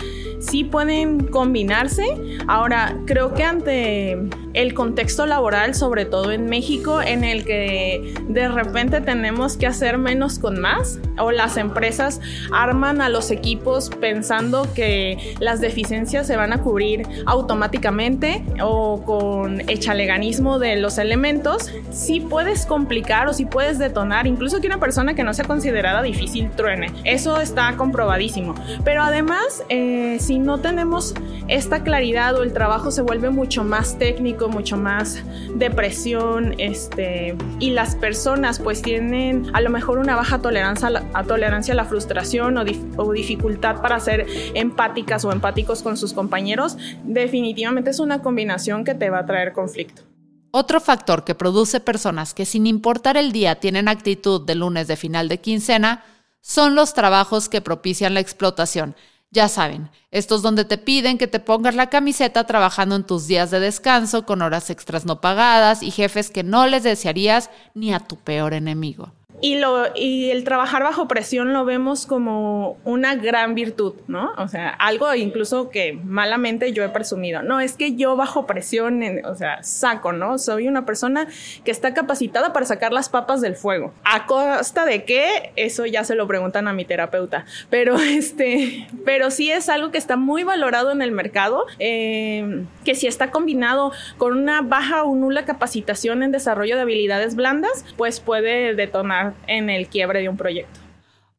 sí 0.40 0.64
pueden 0.64 1.26
combinarse. 1.28 2.38
Ahora, 2.47 2.97
creo 3.07 3.35
que 3.35 3.45
ante 3.45 4.16
el 4.54 4.75
contexto 4.75 5.26
laboral, 5.26 5.75
sobre 5.75 6.04
todo 6.04 6.33
en 6.33 6.47
México, 6.47 7.00
en 7.00 7.25
el 7.25 7.45
que 7.45 8.14
de 8.28 8.49
repente 8.49 9.00
tenemos 9.00 9.57
que 9.57 9.66
hacer 9.66 9.99
menos 9.99 10.38
con 10.38 10.61
más, 10.61 10.99
o 11.18 11.30
las 11.30 11.57
empresas 11.57 12.21
arman 12.52 13.00
a 13.00 13.09
los 13.09 13.30
equipos 13.30 13.90
pensando 14.00 14.66
que 14.75 15.37
las 15.40 15.61
deficiencias 15.61 16.26
se 16.26 16.37
van 16.37 16.52
a 16.52 16.62
cubrir 16.62 17.07
automáticamente 17.26 18.45
o 18.62 19.02
con 19.04 19.61
echaleganismo 19.68 20.59
de 20.59 20.76
los 20.76 20.99
elementos, 20.99 21.71
sí 21.90 22.21
puedes 22.21 22.66
complicar 22.66 23.28
o 23.28 23.33
sí 23.33 23.45
puedes 23.45 23.78
detonar, 23.78 24.26
incluso 24.26 24.61
que 24.61 24.66
una 24.66 24.80
persona 24.80 25.14
que 25.14 25.25
no 25.25 25.35
sea 25.35 25.45
considerada 25.45 26.02
difícil 26.02 26.50
truene. 26.50 26.92
Eso 27.04 27.40
está 27.40 27.76
comprobadísimo. 27.76 28.54
Pero 28.85 29.02
además, 29.02 29.64
eh, 29.68 30.16
si 30.28 30.38
no 30.38 30.58
tenemos 30.61 31.14
esta 31.49 31.82
claridad 31.82 32.37
o 32.37 32.42
el 32.42 32.52
trabajo 32.52 32.90
se 32.90 33.00
vuelve 33.00 33.30
mucho 33.30 33.64
más 33.64 33.99
técnico, 33.99 34.50
mucho 34.50 34.76
más 34.76 35.23
depresión, 35.54 36.54
este, 36.58 37.35
y 37.61 37.70
las 37.70 37.97
personas 37.97 38.58
pues 38.58 38.82
tienen 38.82 39.47
a 39.54 39.62
lo 39.62 39.70
mejor 39.70 39.99
una 39.99 40.16
baja 40.16 40.40
tolerancia 40.40 40.88
a 40.88 40.90
la, 40.90 41.25
tolerancia 41.26 41.73
a 41.73 41.76
la 41.78 41.87
frustración 41.87 42.58
o, 42.58 42.64
o 42.99 43.12
dificultad 43.12 43.80
para 43.80 43.99
ser 44.00 44.26
empáticas 44.52 45.25
o 45.25 45.32
empáticos 45.32 45.82
con 45.82 45.97
sus 45.97 46.12
compañeros, 46.12 46.76
definitivamente 47.04 47.88
es 47.88 47.99
una 47.99 48.20
combinación 48.20 48.85
que 48.85 48.94
te 48.94 49.08
va 49.08 49.20
a 49.20 49.25
traer 49.25 49.54
conflicto. 49.54 50.02
Otro 50.50 50.78
factor 50.78 51.25
que 51.25 51.35
produce 51.35 51.80
personas 51.80 52.35
que 52.35 52.44
sin 52.44 52.66
importar 52.66 53.16
el 53.16 53.32
día 53.32 53.61
tienen 53.61 53.88
actitud 53.88 54.44
de 54.44 54.56
lunes 54.56 54.88
de 54.88 54.97
final 54.97 55.26
de 55.28 55.40
quincena 55.40 56.04
son 56.42 56.75
los 56.75 56.92
trabajos 56.92 57.49
que 57.49 57.62
propician 57.62 58.12
la 58.12 58.20
explotación 58.20 58.94
ya 59.30 59.49
saben, 59.49 59.90
estos 60.11 60.40
donde 60.42 60.64
te 60.64 60.78
piden 60.78 61.18
que 61.18 61.26
te 61.26 61.40
pongas 61.40 61.75
la 61.75 61.90
camiseta 61.90 62.44
trabajando 62.44 62.97
en 62.97 63.04
tus 63.04 63.26
días 63.26 63.50
de 63.50 63.61
descanso 63.61 64.25
con 64.25 64.40
horas 64.40 64.70
extras 64.70 65.04
no 65.04 65.20
pagadas 65.20 65.82
y 65.82 65.90
jefes 65.90 66.30
que 66.30 66.42
no 66.42 66.66
les 66.66 66.82
desearías 66.82 67.50
ni 67.75 67.92
a 67.92 68.00
tu 68.00 68.16
peor 68.16 68.54
enemigo. 68.54 69.12
Y, 69.40 69.57
lo, 69.57 69.87
y 69.95 70.30
el 70.30 70.45
trabajar 70.45 70.83
bajo 70.83 71.07
presión 71.07 71.52
lo 71.52 71.64
vemos 71.64 72.07
como 72.07 72.76
una 72.85 73.14
gran 73.14 73.54
virtud, 73.54 73.95
¿no? 74.09 74.33
O 74.37 74.49
sea, 74.49 74.71
algo 74.71 75.14
incluso 75.14 75.71
que 75.71 75.92
malamente 75.92 76.73
yo 76.73 76.83
he 76.83 76.88
presumido. 76.88 77.42
No, 77.42 77.61
es 77.61 77.75
que 77.75 77.95
yo 77.95 78.16
bajo 78.16 78.47
presión, 78.47 79.02
o 79.25 79.35
sea, 79.37 79.62
saco, 79.62 80.12
¿no? 80.12 80.38
Soy 80.38 80.66
una 80.66 80.85
persona 80.85 81.28
que 81.64 81.71
está 81.71 81.95
capacitada 81.95 82.52
para 82.52 82.66
sacar 82.66 82.92
las 82.92 83.09
papas 83.09 83.40
del 83.40 83.54
fuego. 83.54 83.92
¿A 84.04 84.26
costa 84.26 84.85
de 84.85 85.04
qué? 85.04 85.52
Eso 85.57 85.87
ya 85.87 86.02
se 86.02 86.16
lo 86.16 86.26
preguntan 86.26 86.66
a 86.66 86.73
mi 86.73 86.85
terapeuta. 86.85 87.45
Pero, 87.71 87.97
este, 87.99 88.88
pero 89.04 89.30
sí 89.30 89.50
es 89.50 89.68
algo 89.68 89.90
que 89.90 89.99
está 89.99 90.16
muy 90.16 90.42
valorado 90.42 90.90
en 90.90 91.00
el 91.00 91.12
mercado, 91.12 91.66
eh, 91.78 92.64
que 92.85 92.95
si 92.95 93.07
está 93.07 93.30
combinado 93.30 93.92
con 94.16 94.37
una 94.37 94.62
baja 94.62 95.04
o 95.04 95.14
nula 95.14 95.45
capacitación 95.45 96.23
en 96.23 96.33
desarrollo 96.33 96.75
de 96.76 96.83
habilidades 96.83 97.37
blandas, 97.37 97.85
pues 97.97 98.21
puede 98.21 98.75
detonar 98.75 99.27
en 99.47 99.70
el 99.70 99.88
quiebre 99.88 100.20
de 100.20 100.28
un 100.28 100.37
proyecto. 100.37 100.80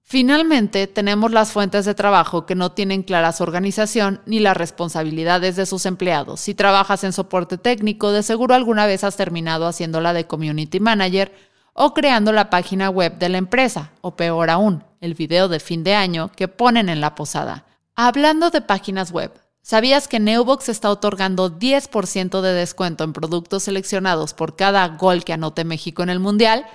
Finalmente, 0.03 0.87
tenemos 0.87 1.31
las 1.31 1.51
fuentes 1.51 1.85
de 1.85 1.93
trabajo 1.93 2.47
que 2.47 2.55
no 2.55 2.71
tienen 2.71 3.03
clara 3.03 3.31
su 3.31 3.43
organización 3.43 4.21
ni 4.25 4.39
las 4.39 4.57
responsabilidades 4.57 5.55
de 5.55 5.67
sus 5.67 5.85
empleados. 5.85 6.39
Si 6.39 6.55
trabajas 6.55 7.03
en 7.03 7.13
soporte 7.13 7.59
técnico, 7.59 8.11
de 8.11 8.23
seguro 8.23 8.55
alguna 8.55 8.87
vez 8.87 9.03
has 9.03 9.17
terminado 9.17 9.67
haciéndola 9.67 10.13
de 10.13 10.25
community 10.25 10.79
manager 10.79 11.31
o 11.73 11.93
creando 11.93 12.31
la 12.31 12.49
página 12.49 12.89
web 12.89 13.19
de 13.19 13.29
la 13.29 13.37
empresa, 13.37 13.91
o 14.01 14.15
peor 14.15 14.49
aún, 14.49 14.83
el 14.99 15.13
video 15.13 15.47
de 15.47 15.59
fin 15.59 15.83
de 15.83 15.93
año 15.93 16.31
que 16.35 16.47
ponen 16.47 16.89
en 16.89 17.01
la 17.01 17.13
posada. 17.13 17.65
Hablando 17.95 18.49
de 18.49 18.61
páginas 18.61 19.11
web, 19.11 19.31
¿Sabías 19.61 20.07
que 20.07 20.19
Neubox 20.19 20.69
está 20.69 20.89
otorgando 20.89 21.59
10% 21.59 22.41
de 22.41 22.53
descuento 22.53 23.03
en 23.03 23.13
productos 23.13 23.63
seleccionados 23.63 24.33
por 24.33 24.55
cada 24.55 24.87
gol 24.87 25.23
que 25.23 25.33
anote 25.33 25.63
México 25.63 26.01
en 26.01 26.09
el 26.09 26.19
Mundial? 26.19 26.65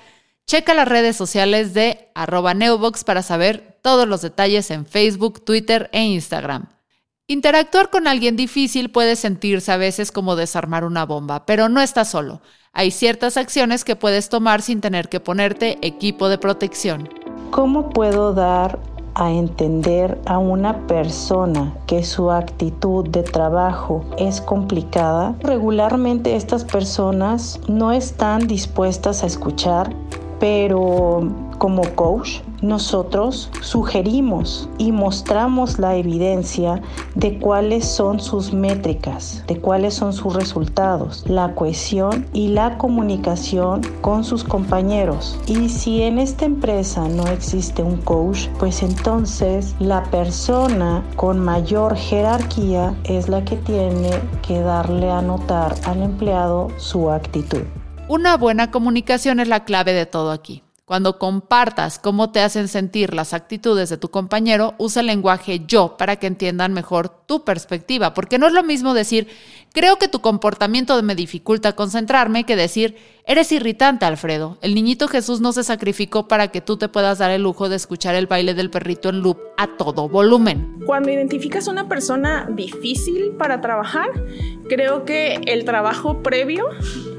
Checa 0.47 0.75
las 0.75 0.87
redes 0.87 1.17
sociales 1.17 1.73
de 1.73 2.11
arroba 2.15 2.53
Neubox 2.53 3.03
para 3.05 3.23
saber 3.23 3.79
todos 3.81 4.07
los 4.07 4.21
detalles 4.21 4.71
en 4.71 4.85
Facebook, 4.85 5.43
Twitter 5.43 5.89
e 5.93 6.03
Instagram. 6.03 6.69
Interactuar 7.27 7.89
con 7.89 8.07
alguien 8.07 8.37
difícil 8.37 8.91
puede 8.91 9.17
sentirse 9.17 9.73
a 9.73 9.79
veces 9.79 10.13
como 10.13 10.37
desarmar 10.37 10.85
una 10.85 11.07
bomba, 11.07 11.47
pero 11.47 11.71
no 11.71 11.81
estás 11.81 12.09
solo. 12.09 12.43
Hay 12.75 12.91
ciertas 12.91 13.39
acciones 13.39 13.85
que 13.85 13.97
puedes 13.97 14.29
tomar 14.29 14.61
sin 14.61 14.83
tener 14.83 15.09
que 15.09 15.19
ponerte 15.19 15.79
equipo 15.81 16.29
de 16.29 16.37
protección. 16.37 17.09
¿Cómo 17.51 17.89
puedo 17.89 18.35
dar 18.35 18.79
a 19.15 19.31
entender 19.31 20.21
a 20.27 20.37
una 20.37 20.87
persona 20.87 21.73
que 21.87 22.05
su 22.05 22.31
actitud 22.31 23.09
de 23.09 23.23
trabajo 23.23 24.05
es 24.19 24.43
complicada? 24.43 25.35
Regularmente 25.41 26.37
estas 26.37 26.65
personas 26.67 27.59
no 27.67 27.93
están 27.93 28.47
dispuestas 28.47 29.23
a 29.23 29.27
escuchar, 29.27 29.95
pero 30.45 31.27
como 31.57 31.81
coach 31.95 32.41
nosotros 32.61 33.49
sugerimos 33.63 34.69
y 34.77 34.93
mostramos 34.93 35.79
la 35.79 35.97
evidencia 35.97 36.83
de 37.15 37.39
cuáles 37.39 37.87
son 37.87 38.21
sus 38.21 38.53
métricas, 38.53 39.43
de 39.47 39.59
cuáles 39.59 39.95
son 39.95 40.13
sus 40.13 40.35
resultados, 40.35 41.25
la 41.27 41.55
cohesión 41.55 42.27
y 42.35 42.49
la 42.49 42.77
comunicación 42.77 43.81
con 44.03 44.23
sus 44.23 44.45
compañeros. 44.45 45.39
Y 45.47 45.71
si 45.71 46.03
en 46.03 46.19
esta 46.19 46.45
empresa 46.45 47.09
no 47.09 47.27
existe 47.29 47.83
un 47.83 47.97
coach, 48.03 48.49
pues 48.59 48.83
entonces 48.83 49.75
la 49.79 50.03
persona 50.11 51.03
con 51.17 51.41
mayor 51.41 51.97
jerarquía 51.97 52.95
es 53.05 53.31
la 53.31 53.43
que 53.47 53.57
tiene 53.57 54.11
que 54.47 54.61
darle 54.61 55.11
a 55.11 55.23
notar 55.23 55.75
al 55.87 56.03
empleado 56.03 56.69
su 56.77 57.11
actitud. 57.11 57.63
Una 58.07 58.37
buena 58.37 58.71
comunicación 58.71 59.41
es 59.41 59.49
la 59.49 59.65
clave 59.65 59.95
de 59.95 60.05
todo 60.05 60.31
aquí. 60.31 60.63
Cuando 60.85 61.19
compartas 61.19 61.99
cómo 61.99 62.33
te 62.33 62.41
hacen 62.41 62.69
sentir 62.69 63.15
las 63.15 63.33
actitudes 63.33 63.89
de 63.89 63.97
tu 63.97 64.11
compañero, 64.11 64.75
usa 64.77 65.01
el 65.01 65.07
lenguaje 65.07 65.63
yo 65.67 65.97
para 65.97 66.17
que 66.17 66.27
entiendan 66.27 66.75
mejor 66.75 67.09
tu 67.09 67.45
perspectiva, 67.45 68.13
porque 68.13 68.39
no 68.39 68.47
es 68.47 68.53
lo 68.53 68.63
mismo 68.63 68.93
decir, 68.93 69.29
creo 69.73 69.97
que 69.97 70.09
tu 70.09 70.21
comportamiento 70.21 71.03
me 71.03 71.15
dificulta 71.15 71.73
concentrarme, 71.73 72.45
que 72.45 72.57
decir, 72.57 72.99
eres 73.27 73.51
irritante, 73.53 74.05
Alfredo. 74.05 74.59
El 74.61 74.75
niñito 74.75 75.09
Jesús 75.09 75.41
no 75.41 75.55
se 75.55 75.65
sacrificó 75.65 76.29
para 76.29 76.49
que 76.49 76.61
tú 76.61 76.77
te 76.77 76.91
puedas 76.91 77.17
dar 77.17 77.31
el 77.31 77.43
lujo 77.43 77.71
de 77.71 77.77
escuchar 77.77 78.15
el 78.17 78.27
baile 78.27 78.53
del 78.53 78.69
perrito 78.69 79.09
en 79.09 79.21
loop 79.23 79.39
a 79.57 79.79
todo 79.79 80.11
volumen. 80.11 80.81
Cuando 80.85 81.11
identificas 81.11 81.69
una 81.69 81.89
persona 81.89 82.47
difícil 82.53 83.31
para 83.39 83.63
trabajar, 83.63 84.11
creo 84.69 85.07
que 85.07 85.37
el 85.47 85.65
trabajo 85.65 86.23
previo 86.23 86.67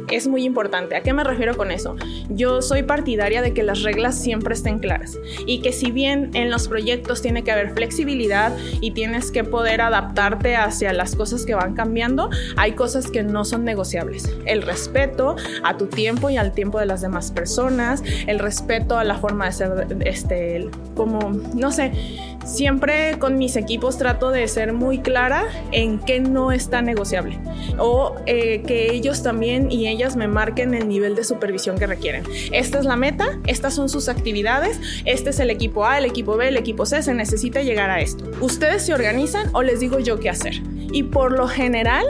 es 0.09 0.27
muy 0.27 0.43
importante. 0.43 0.95
¿A 0.95 1.01
qué 1.01 1.13
me 1.13 1.23
refiero 1.23 1.55
con 1.55 1.71
eso? 1.71 1.95
Yo 2.29 2.61
soy 2.61 2.83
partidaria 2.83 3.41
de 3.41 3.53
que 3.53 3.63
las 3.63 3.83
reglas 3.83 4.19
siempre 4.19 4.53
estén 4.53 4.79
claras 4.79 5.17
y 5.45 5.61
que 5.61 5.71
si 5.71 5.91
bien 5.91 6.31
en 6.33 6.49
los 6.49 6.67
proyectos 6.67 7.21
tiene 7.21 7.43
que 7.43 7.51
haber 7.51 7.71
flexibilidad 7.71 8.55
y 8.81 8.91
tienes 8.91 9.31
que 9.31 9.43
poder 9.43 9.81
adaptarte 9.81 10.55
hacia 10.55 10.93
las 10.93 11.15
cosas 11.15 11.45
que 11.45 11.55
van 11.55 11.73
cambiando, 11.73 12.29
hay 12.57 12.73
cosas 12.73 13.09
que 13.09 13.23
no 13.23 13.45
son 13.45 13.63
negociables. 13.63 14.29
El 14.45 14.61
respeto 14.61 15.35
a 15.63 15.77
tu 15.77 15.87
tiempo 15.87 16.29
y 16.29 16.37
al 16.37 16.53
tiempo 16.53 16.79
de 16.79 16.85
las 16.85 17.01
demás 17.01 17.31
personas, 17.31 18.03
el 18.27 18.39
respeto 18.39 18.97
a 18.97 19.03
la 19.03 19.17
forma 19.17 19.45
de 19.45 19.51
ser, 19.51 19.87
este, 20.05 20.69
como, 20.95 21.31
no 21.53 21.71
sé, 21.71 21.91
siempre 22.45 23.17
con 23.19 23.37
mis 23.37 23.55
equipos 23.55 23.97
trato 23.97 24.31
de 24.31 24.47
ser 24.47 24.73
muy 24.73 24.99
clara 24.99 25.45
en 25.71 25.99
qué 25.99 26.19
no 26.19 26.51
está 26.51 26.81
negociable 26.81 27.39
o 27.79 28.15
eh, 28.27 28.61
que 28.61 28.93
ellos 28.93 29.23
también 29.23 29.71
y 29.71 29.87
ellas 29.95 30.15
me 30.15 30.27
marquen 30.27 30.73
el 30.73 30.87
nivel 30.87 31.15
de 31.15 31.23
supervisión 31.23 31.77
que 31.77 31.87
requieren. 31.87 32.23
Esta 32.51 32.79
es 32.79 32.85
la 32.85 32.95
meta, 32.95 33.39
estas 33.47 33.73
son 33.73 33.89
sus 33.89 34.09
actividades, 34.09 34.79
este 35.05 35.31
es 35.31 35.39
el 35.39 35.49
equipo 35.49 35.85
A, 35.85 35.97
el 35.97 36.05
equipo 36.05 36.37
B, 36.37 36.47
el 36.47 36.57
equipo 36.57 36.85
C, 36.85 37.01
se 37.01 37.13
necesita 37.13 37.61
llegar 37.61 37.89
a 37.89 38.01
esto. 38.01 38.29
Ustedes 38.41 38.83
se 38.83 38.93
organizan 38.93 39.49
o 39.53 39.63
les 39.63 39.79
digo 39.79 39.99
yo 39.99 40.19
qué 40.19 40.29
hacer. 40.29 40.61
Y 40.91 41.03
por 41.03 41.31
lo 41.31 41.47
general, 41.47 42.05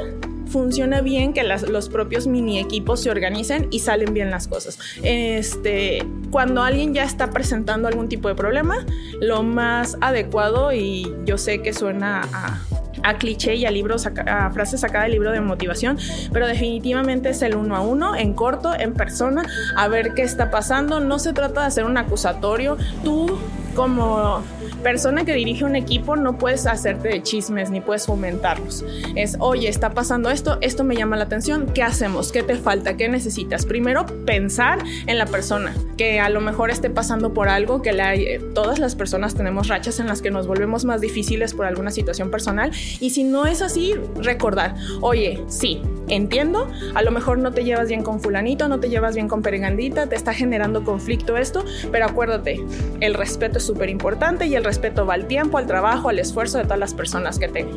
funciona 0.56 1.02
bien 1.02 1.34
que 1.34 1.44
los 1.44 1.90
propios 1.90 2.28
mini 2.28 2.60
equipos 2.60 3.02
se 3.02 3.10
organicen 3.10 3.68
y 3.72 3.80
salen 3.80 4.14
bien 4.14 4.32
las 4.32 4.48
cosas. 4.48 4.80
Este, 5.04 6.06
cuando 6.32 6.64
alguien 6.64 6.94
ya 6.94 7.04
está 7.04 7.30
presentando 7.30 7.88
algún 7.88 8.08
tipo 8.08 8.28
de 8.28 8.36
problema, 8.36 8.86
lo 9.20 9.44
más 9.44 9.98
adecuado, 10.02 10.72
y 10.72 11.14
yo 11.26 11.38
sé 11.38 11.62
que 11.62 11.74
suena 11.74 12.22
a, 12.32 12.62
a 13.06 13.18
cliché 13.18 13.56
y 13.56 13.66
a 13.66 13.72
libros, 13.72 14.08
a, 14.08 14.50
frases 14.52 14.82
sacadas 14.82 15.04
del 15.04 15.14
libro 15.14 15.32
de 15.32 15.40
motivación, 15.40 15.98
pero 16.34 16.48
definitivamente 16.48 17.30
es 17.30 17.42
el 17.44 17.56
uno 17.56 17.76
a 17.76 17.82
uno, 17.82 18.16
en 18.16 18.34
corto, 18.34 18.74
en 18.78 18.94
persona, 18.94 19.44
a 19.78 19.88
ver 19.88 20.14
qué 20.16 20.24
está 20.24 20.50
pasando. 20.50 21.00
No 21.00 21.20
se 21.20 21.32
trata 21.32 21.62
de 21.62 21.68
hacer 21.68 21.86
un 21.86 21.98
acusatorio. 21.98 22.78
Tú 23.04 23.38
como 23.76 24.42
persona 24.82 25.26
que 25.26 25.34
dirige 25.34 25.66
un 25.66 25.76
equipo 25.76 26.16
no 26.16 26.38
puedes 26.38 26.66
hacerte 26.66 27.10
de 27.10 27.24
chismes 27.24 27.70
ni 27.70 27.82
puedes 27.82 28.06
fomentarlos. 28.06 28.86
Es, 29.16 29.38
oye, 29.40 29.68
está 29.68 29.92
pasando 29.92 30.30
esto, 30.30 30.58
esto 30.62 30.84
me 30.84 30.96
llama 30.96 31.18
la 31.18 31.26
atención, 31.26 31.68
¿qué 31.74 31.84
hacemos? 31.84 32.32
¿Qué 32.32 32.44
te 32.44 32.56
falta? 32.56 32.98
¿Qué 32.98 33.10
necesitas? 33.10 33.66
Primero, 33.66 34.06
pensar 34.26 34.80
en 35.08 35.18
la 35.18 35.26
persona, 35.26 35.74
que 35.98 36.20
a 36.20 36.30
lo 36.30 36.42
mejor 36.42 36.70
esté 36.70 36.90
pasando 36.90 37.34
por 37.34 37.50
algo, 37.50 37.82
que 37.82 37.94
la, 37.94 38.14
todas 38.54 38.80
las 38.80 38.96
personas 38.96 39.36
tenemos 39.36 39.68
rachas 39.68 40.00
en 40.00 40.08
las 40.08 40.22
que 40.22 40.32
nos 40.32 40.48
volvemos 40.48 40.86
más 40.86 41.02
difíciles 41.02 41.54
por 41.54 41.66
alguna 41.66 41.92
situación 41.92 42.32
personal. 42.32 42.72
Y 43.00 43.10
si 43.12 43.24
no 43.24 43.46
es 43.46 43.62
así, 43.62 43.96
recordar, 44.18 44.76
oye, 45.02 45.44
sí, 45.48 45.82
entiendo, 46.08 46.68
a 46.94 47.02
lo 47.02 47.12
mejor 47.12 47.38
no 47.38 47.52
te 47.52 47.64
llevas 47.64 47.88
bien 47.88 48.04
con 48.04 48.20
fulanito, 48.20 48.68
no 48.68 48.80
te 48.80 48.90
llevas 48.90 49.16
bien 49.16 49.28
con 49.28 49.42
perengandita, 49.42 50.08
te 50.08 50.16
está 50.16 50.34
generando 50.34 50.84
conflicto 50.84 51.38
esto, 51.38 51.66
pero 51.92 52.06
acuérdate, 52.06 52.64
el 53.02 53.14
respeto 53.14 53.58
es 53.58 53.65
súper 53.66 53.90
importante 53.90 54.46
y 54.46 54.56
el 54.56 54.64
respeto 54.64 55.06
va 55.06 55.16
al 55.16 55.28
tiempo, 55.28 55.58
al 55.58 55.68
trabajo, 55.68 56.10
al 56.10 56.20
esfuerzo 56.20 56.58
de 56.58 56.64
todas 56.64 56.80
las 56.80 56.94
personas 56.94 57.40
que, 57.40 57.48
te, 57.48 57.68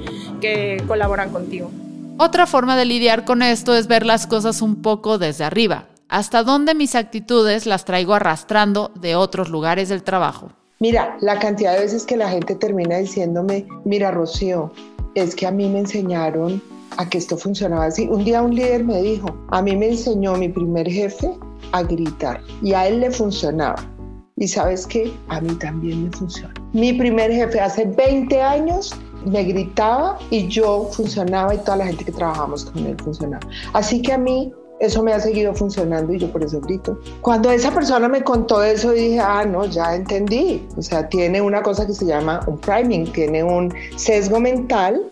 que 0.41 0.83
colaboran 0.87 1.31
contigo. 1.31 1.71
Otra 2.19 2.47
forma 2.47 2.77
de 2.77 2.85
lidiar 2.85 3.25
con 3.25 3.43
esto 3.43 3.75
es 3.75 3.87
ver 3.87 4.05
las 4.05 4.27
cosas 4.27 4.61
un 4.61 4.83
poco 4.83 5.19
desde 5.19 5.45
arriba. 5.45 5.87
¿Hasta 6.09 6.43
dónde 6.43 6.75
mis 6.75 6.95
actitudes 6.95 7.67
las 7.67 7.85
traigo 7.85 8.15
arrastrando 8.15 8.91
de 8.95 9.15
otros 9.15 9.51
lugares 9.51 9.89
del 9.89 10.03
trabajo? 10.03 10.51
Mira, 10.81 11.17
la 11.21 11.39
cantidad 11.39 11.75
de 11.75 11.81
veces 11.81 12.07
que 12.07 12.17
la 12.17 12.29
gente 12.29 12.55
termina 12.55 12.99
diciéndome, 12.99 13.67
mira 13.85 14.11
Rocío, 14.11 14.73
es 15.15 15.35
que 15.35 15.47
a 15.47 15.51
mí 15.51 15.69
me 15.69 15.81
enseñaron 15.81 16.63
a 16.97 17.09
que 17.09 17.19
esto 17.19 17.37
funcionaba 17.37 17.87
así. 17.87 18.09
Un 18.09 18.25
día 18.25 18.43
un 18.43 18.55
líder 18.55 18.85
me 18.85 19.03
dijo, 19.03 19.29
a 19.51 19.61
mí 19.61 19.77
me 19.77 19.89
enseñó 19.89 20.35
mi 20.37 20.49
primer 20.49 20.89
jefe 20.91 21.31
a 21.73 21.83
gritar 21.83 22.41
y 22.63 22.73
a 22.73 22.87
él 22.87 23.01
le 23.01 23.11
funcionaba. 23.11 23.77
Y 24.39 24.47
sabes 24.47 24.87
qué, 24.87 25.13
a 25.29 25.41
mí 25.41 25.53
también 25.57 26.05
me 26.05 26.11
funciona. 26.11 26.55
Mi 26.73 26.93
primer 26.93 27.33
jefe 27.33 27.61
hace 27.61 27.85
20 27.85 28.41
años 28.41 28.95
me 29.25 29.43
gritaba 29.43 30.19
y 30.31 30.47
yo 30.47 30.89
funcionaba 30.93 31.55
y 31.55 31.59
toda 31.59 31.79
la 31.79 31.87
gente 31.87 32.05
que 32.05 32.13
trabajamos 32.13 32.65
con 32.67 32.87
él 32.87 32.97
funcionaba. 33.03 33.47
Así 33.73 34.01
que 34.01 34.13
a 34.13 34.19
mí 34.19 34.53
eso 34.81 35.03
me 35.03 35.13
ha 35.13 35.19
seguido 35.19 35.55
funcionando 35.55 36.13
y 36.13 36.19
yo 36.19 36.31
por 36.31 36.45
eso 36.45 36.61
grito. 36.61 37.01
Cuando 37.21 37.51
esa 37.51 37.73
persona 37.73 38.09
me 38.09 38.23
contó 38.23 38.63
eso 38.63 38.93
dije, 38.93 39.19
ah, 39.19 39.45
no, 39.45 39.65
ya 39.67 39.97
entendí. 39.97 40.67
O 40.77 40.83
sea, 40.83 41.09
tiene 41.09 41.41
una 41.41 41.63
cosa 41.63 41.85
que 41.85 41.93
se 41.93 42.07
llama 42.07 42.41
un 42.47 42.59
priming, 42.59 43.11
tiene 43.13 43.43
un 43.43 43.75
sesgo 43.97 44.39
mental, 44.39 45.03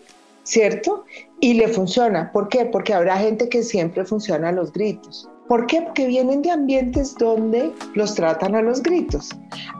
¿cierto? 0.43 1.03
Y 1.41 1.55
le 1.55 1.67
funciona. 1.67 2.31
¿Por 2.31 2.47
qué? 2.47 2.65
Porque 2.65 2.93
habrá 2.93 3.17
gente 3.17 3.49
que 3.49 3.61
siempre 3.61 4.05
funciona 4.05 4.49
a 4.49 4.51
los 4.53 4.71
gritos. 4.71 5.29
¿Por 5.47 5.65
qué? 5.65 5.81
Porque 5.81 6.07
vienen 6.07 6.41
de 6.41 6.51
ambientes 6.51 7.15
donde 7.15 7.71
los 7.95 8.15
tratan 8.15 8.55
a 8.55 8.61
los 8.61 8.83
gritos. 8.83 9.29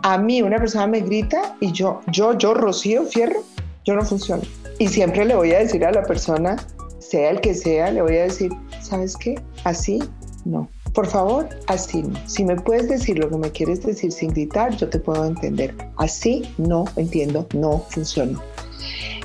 A 0.03 0.17
mí 0.17 0.41
una 0.41 0.57
persona 0.57 0.87
me 0.87 1.01
grita 1.01 1.55
y 1.59 1.71
yo, 1.71 1.99
yo, 2.07 2.37
yo, 2.37 2.53
Rocío 2.53 3.03
Fierro, 3.03 3.43
yo 3.83 3.95
no 3.95 4.03
funciono. 4.03 4.43
Y 4.79 4.87
siempre 4.87 5.25
le 5.25 5.35
voy 5.35 5.51
a 5.53 5.59
decir 5.59 5.85
a 5.85 5.91
la 5.91 6.03
persona, 6.03 6.55
sea 6.99 7.31
el 7.31 7.41
que 7.41 7.53
sea, 7.53 7.91
le 7.91 8.01
voy 8.01 8.17
a 8.17 8.23
decir, 8.23 8.51
¿sabes 8.81 9.17
qué? 9.17 9.35
Así 9.65 9.99
no. 10.45 10.69
Por 10.93 11.07
favor, 11.07 11.47
así 11.67 12.01
no. 12.01 12.17
Si 12.27 12.43
me 12.43 12.55
puedes 12.55 12.87
decir 12.87 13.19
lo 13.19 13.29
que 13.29 13.37
me 13.37 13.51
quieres 13.51 13.85
decir 13.85 14.11
sin 14.11 14.31
gritar, 14.31 14.75
yo 14.77 14.89
te 14.89 14.99
puedo 14.99 15.25
entender. 15.25 15.75
Así 15.97 16.43
no 16.57 16.85
entiendo, 16.95 17.45
no 17.53 17.79
funciona. 17.89 18.41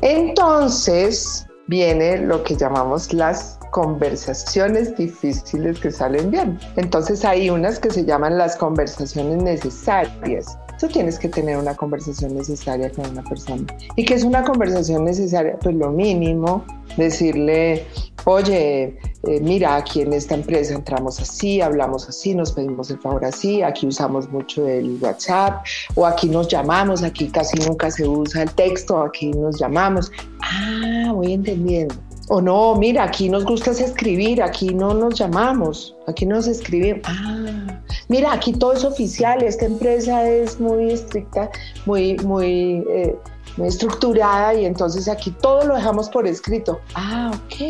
Entonces 0.01 1.47
viene 1.69 2.19
lo 2.19 2.43
que 2.43 2.57
llamamos 2.57 3.13
las 3.13 3.59
conversaciones 3.73 4.95
difíciles 4.97 5.81
que 5.81 5.91
salen 5.91 6.31
bien. 6.31 6.59
Entonces 6.77 7.25
hay 7.25 7.49
unas 7.49 7.79
que 7.79 7.91
se 7.91 8.05
llaman 8.05 8.37
las 8.37 8.55
conversaciones 8.57 9.43
necesarias. 9.43 10.59
Tú 10.79 10.89
tienes 10.89 11.19
que 11.19 11.29
tener 11.29 11.57
una 11.57 11.75
conversación 11.75 12.37
necesaria 12.37 12.91
con 12.91 13.09
una 13.11 13.23
persona. 13.23 13.65
¿Y 13.97 14.05
qué 14.05 14.15
es 14.15 14.25
una 14.25 14.45
conversación 14.45 15.05
necesaria? 15.05 15.59
Pues 15.59 15.75
lo 15.75 15.91
mínimo, 15.91 16.65
decirle, 16.99 17.87
oye, 18.25 18.99
eh, 19.23 19.41
mira, 19.41 19.77
aquí 19.77 20.03
en 20.03 20.13
esta 20.13 20.35
empresa 20.35 20.75
entramos 20.75 21.19
así, 21.19 21.63
hablamos 21.63 22.07
así, 22.11 22.35
nos 22.35 22.53
pedimos 22.53 22.91
el 22.91 22.99
favor 22.99 23.25
así, 23.25 23.63
aquí 23.63 23.87
usamos 23.87 24.29
mucho 24.29 24.69
el 24.69 24.99
WhatsApp 25.01 25.65
o 25.95 26.05
aquí 26.05 26.29
nos 26.29 26.49
llamamos, 26.49 27.03
aquí 27.03 27.29
casi 27.29 27.59
nunca 27.61 27.91
se 27.91 28.07
usa 28.07 28.43
el 28.43 28.51
texto, 28.51 29.01
aquí 29.01 29.31
nos 29.31 29.59
llamamos. 29.59 30.13
Ah, 30.43 31.13
voy 31.15 31.33
entendiendo. 31.33 31.95
O 32.35 32.41
no, 32.41 32.75
mira, 32.77 33.05
aquí 33.05 33.29
nos 33.29 33.45
gusta 33.45 33.73
escribir, 33.73 34.43
aquí 34.43 34.73
no 34.73 34.95
nos 34.95 35.19
llamamos, 35.19 35.95
aquí 36.07 36.25
nos 36.25 36.47
escribimos. 36.47 37.03
Ah, 37.05 37.83
mira, 38.09 38.33
aquí 38.33 38.55
todo 38.55 38.73
es 38.73 38.85
oficial, 38.85 39.43
esta 39.43 39.67
empresa 39.67 40.27
es 40.27 40.59
muy 40.59 40.93
estricta, 40.93 41.51
muy, 41.85 42.17
muy... 42.25 42.83
Eh, 42.89 43.15
muy 43.59 43.69
estructurada 43.69 44.55
y 44.55 44.65
entonces 44.65 45.09
aquí 45.09 45.31
todo 45.43 45.67
lo 45.67 45.75
dejamos 45.75 46.09
por 46.09 46.27
escrito. 46.27 46.81
Ah, 46.95 47.33
ok, 47.35 47.61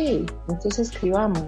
entonces 0.47 0.91
escribamos. 0.91 1.43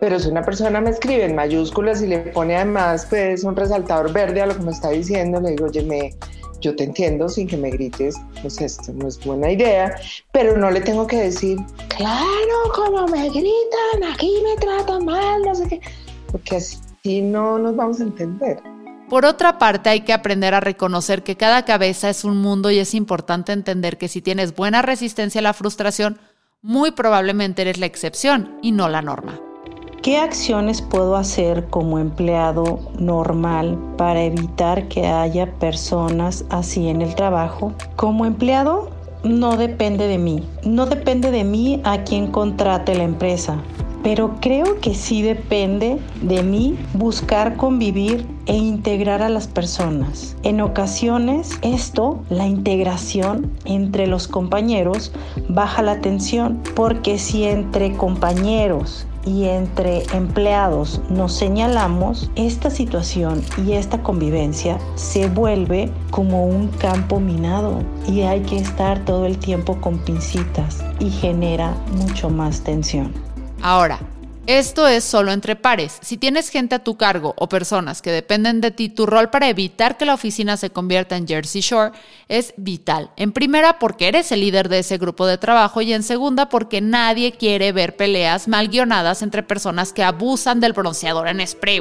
Pero 0.00 0.18
si 0.18 0.30
una 0.30 0.40
persona 0.40 0.80
me 0.80 0.88
escribe 0.88 1.26
en 1.26 1.34
mayúsculas 1.34 2.00
y 2.00 2.06
le 2.06 2.18
pone 2.20 2.56
además 2.56 3.06
pues 3.10 3.44
un 3.44 3.54
resaltador 3.54 4.10
verde 4.10 4.40
a 4.40 4.46
lo 4.46 4.56
que 4.56 4.62
me 4.62 4.70
está 4.70 4.88
diciendo, 4.88 5.38
le 5.38 5.50
digo, 5.50 5.66
oye, 5.66 5.82
me, 5.82 6.14
yo 6.64 6.74
te 6.74 6.84
entiendo 6.84 7.28
sin 7.28 7.46
que 7.46 7.58
me 7.58 7.70
grites, 7.70 8.16
pues 8.40 8.58
esto 8.58 8.90
no 8.94 9.06
es 9.06 9.22
buena 9.22 9.52
idea, 9.52 9.94
pero 10.32 10.56
no 10.56 10.70
le 10.70 10.80
tengo 10.80 11.06
que 11.06 11.18
decir, 11.18 11.58
claro, 11.88 12.72
como 12.74 13.06
me 13.06 13.28
gritan, 13.28 14.10
aquí 14.10 14.32
me 14.42 14.56
tratan 14.56 15.04
mal, 15.04 15.42
no 15.42 15.54
sé 15.54 15.68
qué, 15.68 15.80
porque 16.32 16.56
así 16.56 17.20
no 17.20 17.58
nos 17.58 17.76
vamos 17.76 18.00
a 18.00 18.04
entender. 18.04 18.62
Por 19.10 19.26
otra 19.26 19.58
parte, 19.58 19.90
hay 19.90 20.00
que 20.00 20.14
aprender 20.14 20.54
a 20.54 20.60
reconocer 20.60 21.22
que 21.22 21.36
cada 21.36 21.66
cabeza 21.66 22.08
es 22.08 22.24
un 22.24 22.38
mundo 22.38 22.70
y 22.70 22.78
es 22.78 22.94
importante 22.94 23.52
entender 23.52 23.98
que 23.98 24.08
si 24.08 24.22
tienes 24.22 24.54
buena 24.54 24.80
resistencia 24.80 25.40
a 25.40 25.42
la 25.42 25.52
frustración, 25.52 26.18
muy 26.62 26.92
probablemente 26.92 27.60
eres 27.60 27.76
la 27.76 27.84
excepción 27.84 28.58
y 28.62 28.72
no 28.72 28.88
la 28.88 29.02
norma. 29.02 29.38
¿Qué 30.04 30.18
acciones 30.18 30.82
puedo 30.82 31.16
hacer 31.16 31.64
como 31.70 31.98
empleado 31.98 32.78
normal 32.98 33.78
para 33.96 34.22
evitar 34.22 34.86
que 34.86 35.06
haya 35.06 35.50
personas 35.52 36.44
así 36.50 36.88
en 36.88 37.00
el 37.00 37.14
trabajo? 37.14 37.72
Como 37.96 38.26
empleado 38.26 38.90
no 39.22 39.56
depende 39.56 40.06
de 40.06 40.18
mí, 40.18 40.46
no 40.62 40.84
depende 40.84 41.30
de 41.30 41.44
mí 41.44 41.80
a 41.84 42.04
quien 42.04 42.26
contrate 42.26 42.94
la 42.94 43.04
empresa 43.04 43.62
pero 44.02 44.36
creo 44.42 44.82
que 44.82 44.94
sí 44.94 45.22
depende 45.22 45.98
de 46.20 46.42
mí 46.42 46.76
buscar 46.92 47.56
convivir 47.56 48.26
e 48.44 48.54
integrar 48.54 49.22
a 49.22 49.30
las 49.30 49.48
personas. 49.48 50.36
En 50.42 50.60
ocasiones 50.60 51.58
esto, 51.62 52.22
la 52.28 52.46
integración 52.46 53.50
entre 53.64 54.06
los 54.06 54.28
compañeros, 54.28 55.10
baja 55.48 55.80
la 55.80 56.02
tensión, 56.02 56.60
porque 56.76 57.16
si 57.16 57.44
entre 57.44 57.96
compañeros 57.96 59.06
y 59.24 59.44
entre 59.44 60.04
empleados 60.14 61.00
nos 61.08 61.32
señalamos, 61.34 62.30
esta 62.36 62.70
situación 62.70 63.42
y 63.64 63.72
esta 63.72 64.02
convivencia 64.02 64.78
se 64.94 65.28
vuelve 65.28 65.90
como 66.10 66.46
un 66.46 66.68
campo 66.68 67.20
minado 67.20 67.82
y 68.06 68.22
hay 68.22 68.42
que 68.42 68.58
estar 68.58 69.04
todo 69.04 69.26
el 69.26 69.38
tiempo 69.38 69.80
con 69.80 69.98
pincitas 69.98 70.84
y 70.98 71.10
genera 71.10 71.74
mucho 71.96 72.30
más 72.30 72.62
tensión. 72.62 73.12
Ahora, 73.62 73.98
esto 74.46 74.86
es 74.86 75.04
solo 75.04 75.32
entre 75.32 75.56
pares. 75.56 75.98
Si 76.02 76.18
tienes 76.18 76.50
gente 76.50 76.74
a 76.74 76.84
tu 76.84 76.96
cargo 76.96 77.34
o 77.38 77.48
personas 77.48 78.02
que 78.02 78.10
dependen 78.10 78.60
de 78.60 78.70
ti, 78.70 78.88
tu 78.88 79.06
rol 79.06 79.30
para 79.30 79.48
evitar 79.48 79.96
que 79.96 80.04
la 80.04 80.14
oficina 80.14 80.56
se 80.56 80.70
convierta 80.70 81.16
en 81.16 81.26
Jersey 81.26 81.62
Shore 81.62 81.92
es 82.28 82.52
vital. 82.56 83.10
En 83.16 83.32
primera, 83.32 83.78
porque 83.78 84.08
eres 84.08 84.32
el 84.32 84.40
líder 84.40 84.68
de 84.68 84.80
ese 84.80 84.98
grupo 84.98 85.26
de 85.26 85.38
trabajo 85.38 85.80
y 85.80 85.92
en 85.92 86.02
segunda, 86.02 86.48
porque 86.48 86.80
nadie 86.80 87.32
quiere 87.32 87.72
ver 87.72 87.96
peleas 87.96 88.46
mal 88.46 88.68
guionadas 88.68 89.22
entre 89.22 89.42
personas 89.42 89.92
que 89.92 90.02
abusan 90.02 90.60
del 90.60 90.74
bronceador 90.74 91.28
en 91.28 91.46
spray, 91.46 91.74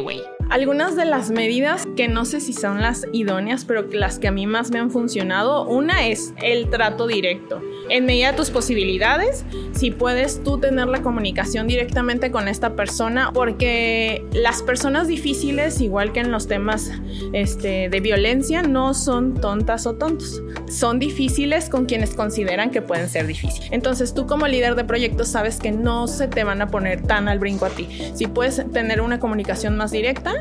algunas 0.49 0.95
de 0.95 1.06
las 1.06 1.32
medidas 1.32 1.88
que 1.95 2.08
no 2.08 2.26
sé 2.26 2.39
si 2.39 2.54
son 2.54 2.82
las 2.82 3.08
idóneas, 3.12 3.65
pero 3.65 3.88
las 3.91 4.19
que 4.19 4.28
a 4.28 4.32
mí 4.32 4.45
más 4.45 4.71
me 4.71 4.80
han 4.80 4.91
funcionado, 4.91 5.67
una 5.67 6.08
es 6.08 6.34
el 6.41 6.69
trato 6.69 7.08
directo. 7.08 7.62
En 7.89 8.06
medida 8.06 8.32
de 8.32 8.38
tus 8.38 8.49
posibilidades, 8.49 9.45
si 9.73 9.91
puedes 9.91 10.43
tú 10.43 10.60
tener 10.60 10.88
la 10.88 11.02
comunicación 11.02 11.67
directamente 11.67 12.32
con 12.32 12.47
esta 12.53 12.75
persona, 12.75 13.31
porque 13.33 14.25
las 14.31 14.63
personas 14.63 15.07
difíciles, 15.07 15.81
igual 15.81 16.13
que 16.13 16.21
en 16.21 16.31
los 16.31 16.47
temas 16.47 16.91
este, 17.33 17.89
de 17.89 17.99
violencia, 17.99 18.61
no 18.61 18.93
son 18.93 19.33
tontas 19.33 19.85
o 19.85 19.95
tontos. 19.95 20.41
Son 20.69 20.99
difíciles 20.99 21.69
con 21.69 21.85
quienes 21.85 22.15
consideran 22.15 22.71
que 22.71 22.81
pueden 22.81 23.09
ser 23.09 23.27
difíciles. 23.27 23.69
Entonces 23.71 24.13
tú 24.13 24.25
como 24.25 24.47
líder 24.47 24.75
de 24.75 24.85
proyecto 24.85 25.25
sabes 25.25 25.59
que 25.59 25.71
no 25.71 26.07
se 26.07 26.27
te 26.27 26.43
van 26.43 26.61
a 26.61 26.67
poner 26.67 27.01
tan 27.01 27.27
al 27.27 27.39
brinco 27.39 27.65
a 27.65 27.69
ti. 27.69 27.89
Si 28.15 28.27
puedes 28.27 28.63
tener 28.71 29.01
una 29.01 29.19
comunicación 29.19 29.75
más 29.75 29.91
directa, 29.91 30.33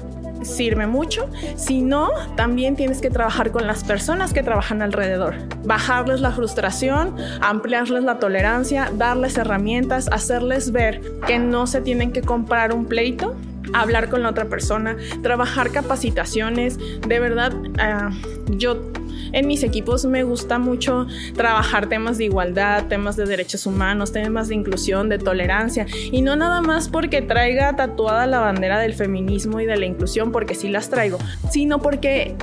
sirve 0.45 0.87
mucho. 0.87 1.29
Si 1.57 1.83
no, 1.83 2.11
también 2.37 2.77
tienes 2.77 3.01
que 3.01 3.11
trabajar 3.11 3.51
con 3.51 3.67
las 3.67 3.85
personas 3.85 4.33
que 4.33 4.43
trabajan 4.43 4.83
alrededor. 4.83 5.35
Bajarles 5.65 6.21
la 6.21 6.33
frustración, 6.33 7.17
ampliarles 7.41 8.05
la 8.05 8.19
tolerancia, 8.19 8.91
darles 8.97 9.37
herramientas, 9.37 10.09
hacerles 10.09 10.73
ver 10.73 11.01
que 11.27 11.39
no 11.39 11.67
se 11.67 11.81
tienen 11.81 12.13
que 12.13 12.23
comprar 12.23 12.75
un 12.75 12.87
pleito 12.87 13.35
hablar 13.73 14.09
con 14.09 14.23
la 14.23 14.31
otra 14.31 14.47
persona, 14.47 14.97
trabajar 15.23 15.71
capacitaciones. 15.71 16.79
De 17.07 17.21
verdad, 17.21 17.53
ah, 17.79 18.11
yo 18.49 18.93
en 19.33 19.47
mis 19.47 19.63
equipos 19.63 20.05
me 20.05 20.23
gusta 20.25 20.59
mucho 20.59 21.07
trabajar 21.35 21.89
temas 21.89 22.19
de 22.19 22.25
igualdad, 22.25 22.87
temas 22.87 23.17
de 23.17 23.25
derechos 23.25 23.67
humanos, 23.67 24.13
temas 24.13 24.49
de 24.49 24.55
inclusión, 24.55 25.09
de 25.09 25.19
tolerancia. 25.19 25.87
Y 26.11 26.23
no 26.23 26.37
nada 26.37 26.61
más 26.61 26.89
porque 26.89 27.23
traiga 27.23 27.75
tatuada 27.75 28.27
la 28.27 28.41
bandera 28.41 28.79
del 28.79 28.95
feminismo 28.95 29.61
y 29.61 29.67
de 29.67 29.77
la 29.77 29.87
inclusión, 29.87 30.33
porque 30.33 30.55
sí 30.55 30.69
las 30.69 30.91
traigo, 30.91 31.19
sino 31.51 31.81
porque 31.81 32.35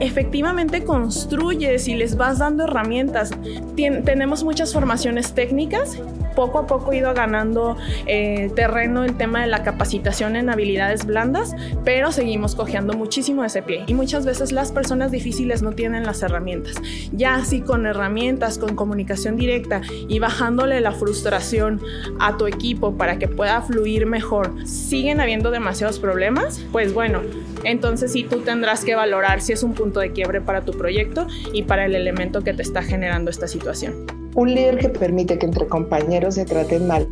efectivamente 0.00 0.84
construyes 0.84 1.88
y 1.88 1.94
les 1.94 2.16
vas 2.16 2.38
dando 2.38 2.64
herramientas. 2.64 3.30
tenemos 3.76 4.44
muchas 4.44 4.72
formaciones 4.72 5.34
técnicas 5.34 5.98
poco 6.34 6.58
a 6.58 6.66
poco 6.66 6.92
ido 6.92 7.12
ganando 7.14 7.76
eh, 8.06 8.50
terreno 8.54 9.04
el 9.04 9.16
tema 9.16 9.42
de 9.42 9.46
la 9.46 9.62
capacitación 9.62 10.36
en 10.36 10.50
habilidades 10.50 11.06
blandas, 11.06 11.54
pero 11.84 12.12
seguimos 12.12 12.54
cojeando 12.54 12.94
muchísimo 12.94 13.44
ese 13.44 13.62
pie. 13.62 13.84
Y 13.86 13.94
muchas 13.94 14.24
veces 14.24 14.52
las 14.52 14.72
personas 14.72 15.10
difíciles 15.10 15.62
no 15.62 15.72
tienen 15.72 16.04
las 16.04 16.22
herramientas. 16.22 16.74
Ya 17.12 17.34
así 17.34 17.60
con 17.60 17.86
herramientas, 17.86 18.58
con 18.58 18.74
comunicación 18.74 19.36
directa 19.36 19.82
y 20.08 20.18
bajándole 20.18 20.80
la 20.80 20.92
frustración 20.92 21.80
a 22.18 22.36
tu 22.36 22.46
equipo 22.46 22.96
para 22.96 23.18
que 23.18 23.28
pueda 23.28 23.62
fluir 23.62 24.06
mejor, 24.06 24.54
siguen 24.66 25.20
habiendo 25.20 25.50
demasiados 25.50 25.98
problemas, 25.98 26.60
pues 26.72 26.94
bueno, 26.94 27.20
entonces 27.64 28.12
sí 28.12 28.24
tú 28.24 28.40
tendrás 28.40 28.84
que 28.84 28.94
valorar 28.94 29.40
si 29.40 29.52
es 29.52 29.62
un 29.62 29.74
punto 29.74 30.00
de 30.00 30.12
quiebre 30.12 30.40
para 30.40 30.62
tu 30.62 30.72
proyecto 30.72 31.26
y 31.52 31.62
para 31.62 31.86
el 31.86 31.94
elemento 31.94 32.42
que 32.42 32.54
te 32.54 32.62
está 32.62 32.82
generando 32.82 33.30
esta 33.30 33.48
situación. 33.48 34.19
Un 34.34 34.54
líder 34.54 34.78
que 34.78 34.88
permite 34.88 35.38
que 35.38 35.46
entre 35.46 35.66
compañeros 35.66 36.36
se 36.36 36.44
traten 36.44 36.86
mal 36.86 37.08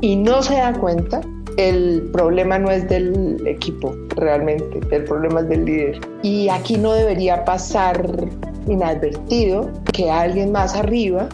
y 0.00 0.16
no 0.16 0.42
se 0.42 0.54
da 0.54 0.72
cuenta, 0.72 1.20
el 1.56 2.10
problema 2.12 2.58
no 2.58 2.70
es 2.70 2.88
del 2.88 3.46
equipo 3.46 3.94
realmente, 4.16 4.80
el 4.90 5.04
problema 5.04 5.40
es 5.40 5.48
del 5.48 5.64
líder. 5.64 6.00
Y 6.22 6.48
aquí 6.48 6.76
no 6.76 6.92
debería 6.92 7.44
pasar 7.44 8.28
inadvertido 8.66 9.70
que 9.92 10.10
alguien 10.10 10.52
más 10.52 10.74
arriba 10.74 11.28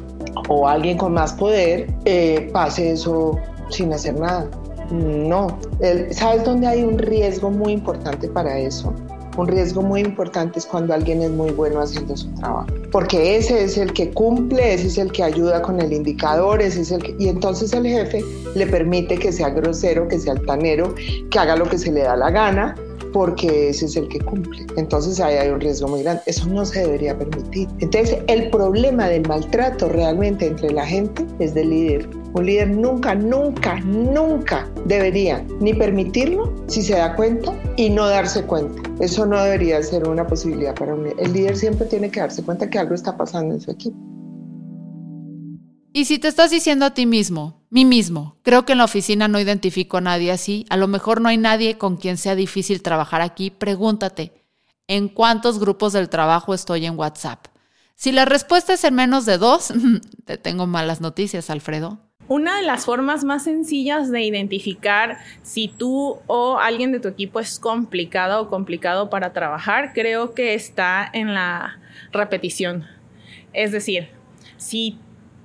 o 0.49 0.69
alguien 0.69 0.99
con 0.99 1.15
más 1.15 1.33
poder 1.33 1.87
eh, 2.05 2.51
pase 2.53 2.93
eso 2.93 3.39
sin 3.71 3.93
hacer 3.93 4.19
nada. 4.19 4.49
No, 4.91 5.57
¿sabes 6.11 6.45
dónde 6.45 6.67
hay 6.67 6.83
un 6.83 6.99
riesgo 6.99 7.51
muy 7.51 7.73
importante 7.73 8.29
para 8.29 8.59
eso? 8.59 8.93
Un 9.37 9.49
riesgo 9.49 9.83
muy 9.83 10.01
importante 10.01 10.59
es 10.59 10.67
cuando 10.67 10.93
alguien 10.93 11.23
es 11.23 11.31
muy 11.31 11.51
bueno 11.51 11.81
haciendo 11.81 12.17
su 12.17 12.29
trabajo, 12.35 12.67
porque 12.91 13.37
ese 13.37 13.65
es 13.65 13.79
el 13.79 13.93
que 13.93 14.11
cumple, 14.11 14.75
ese 14.75 14.89
es 14.89 14.99
el 14.99 15.13
que 15.13 15.23
ayuda 15.23 15.63
con 15.63 15.81
el 15.81 15.93
indicador, 15.93 16.61
ese 16.61 16.81
es 16.83 16.91
el. 16.91 17.15
Y 17.19 17.29
entonces 17.29 17.73
el 17.73 17.87
jefe 17.87 18.25
le 18.55 18.67
permite 18.67 19.17
que 19.19 19.33
sea 19.33 19.51
grosero, 19.51 20.09
que 20.09 20.19
sea 20.19 20.33
altanero, 20.33 20.95
que 21.31 21.39
haga 21.39 21.57
lo 21.57 21.67
que 21.67 21.79
se 21.79 21.93
le 21.93 22.03
da 22.03 22.17
la 22.17 22.31
gana, 22.31 22.75
porque 23.13 23.71
ese 23.71 23.87
es 23.87 23.97
el 23.97 24.09
que 24.09 24.21
cumple. 24.21 24.67
Entonces 24.77 25.21
ahí 25.21 25.37
hay 25.37 25.49
un 25.51 25.61
riesgo 25.61 25.89
muy 25.89 26.03
grande. 26.03 26.23
Eso 26.27 26.47
no 26.49 26.65
se 26.65 26.81
debería 26.81 27.17
permitir. 27.17 27.69
Entonces 27.79 28.19
el 28.27 28.51
problema 28.51 29.09
del 29.09 29.27
maltrato 29.27 29.89
realmente 29.89 30.47
entre 30.47 30.71
la 30.73 30.87
gente 30.87 31.25
es 31.39 31.55
del 31.55 31.71
líder. 31.71 32.20
Un 32.33 32.47
líder 32.47 32.71
nunca, 32.71 33.15
nunca, 33.15 33.81
nunca 33.81 34.71
debería 34.85 35.45
ni 35.61 35.75
permitirlo 35.75 36.65
si 36.69 36.83
se 36.83 36.95
da 36.95 37.17
cuenta 37.17 37.53
y 37.77 37.91
no 37.91 38.07
darse 38.07 38.45
cuenta. 38.45 38.83
Eso 39.01 39.27
no 39.27 39.43
debería 39.43 39.83
ser 39.83 40.09
una 40.09 40.27
posibilidad 40.27 40.75
para 40.75 40.95
un 40.95 41.05
líder. 41.05 41.17
El 41.19 41.33
líder 41.33 41.57
siempre 41.57 41.87
tiene 41.87 42.11
que 42.11 42.21
darse 42.21 42.43
cuenta 42.43 42.71
que 42.71 42.79
algo 42.79 42.95
está 42.95 43.17
pasando 43.17 43.55
en 43.55 43.61
su 43.61 43.71
equipo. 43.71 43.97
Y 45.93 46.05
si 46.05 46.21
te 46.21 46.29
estás 46.29 46.53
diciendo 46.53 46.85
a 46.85 46.95
ti 46.95 47.05
mismo, 47.05 47.65
mí 47.69 47.85
mismo, 47.85 48.37
creo 48.43 48.65
que 48.65 48.73
en 48.73 48.79
la 48.79 48.85
oficina 48.85 49.27
no 49.27 49.41
identifico 49.41 49.97
a 49.97 50.01
nadie 50.01 50.31
así, 50.31 50.65
a 50.71 50.77
lo 50.77 50.87
mejor 50.87 51.21
no 51.21 51.29
hay 51.29 51.37
nadie 51.37 51.79
con 51.79 51.97
quien 51.97 52.17
sea 52.17 52.37
difícil 52.37 52.81
trabajar 52.81 53.23
aquí, 53.23 53.51
pregúntate, 53.51 54.33
¿en 54.87 55.09
cuántos 55.09 55.59
grupos 55.59 55.93
del 55.93 56.09
trabajo 56.09 56.55
estoy 56.55 56.87
en 56.87 56.97
WhatsApp? 56.97 57.47
Si 57.97 58.13
la 58.13 58.25
respuesta 58.25 58.73
es 58.73 58.85
en 58.85 58.95
menos 58.95 59.27
de 59.27 59.37
dos, 59.37 59.73
te 60.25 60.39
tengo 60.39 60.69
malas 60.69 61.01
noticias, 61.01 61.51
Alfredo. 61.51 62.10
Una 62.31 62.59
de 62.59 62.63
las 62.63 62.85
formas 62.85 63.25
más 63.25 63.43
sencillas 63.43 64.09
de 64.09 64.23
identificar 64.23 65.19
si 65.43 65.67
tú 65.67 66.21
o 66.29 66.61
alguien 66.61 66.93
de 66.93 67.01
tu 67.01 67.09
equipo 67.09 67.41
es 67.41 67.59
complicado 67.59 68.43
o 68.43 68.49
complicado 68.49 69.11
para 69.11 69.33
trabajar, 69.33 69.93
creo 69.95 70.33
que 70.33 70.55
está 70.55 71.11
en 71.13 71.35
la 71.35 71.81
repetición. 72.13 72.87
Es 73.53 73.73
decir, 73.73 74.11
si 74.59 74.97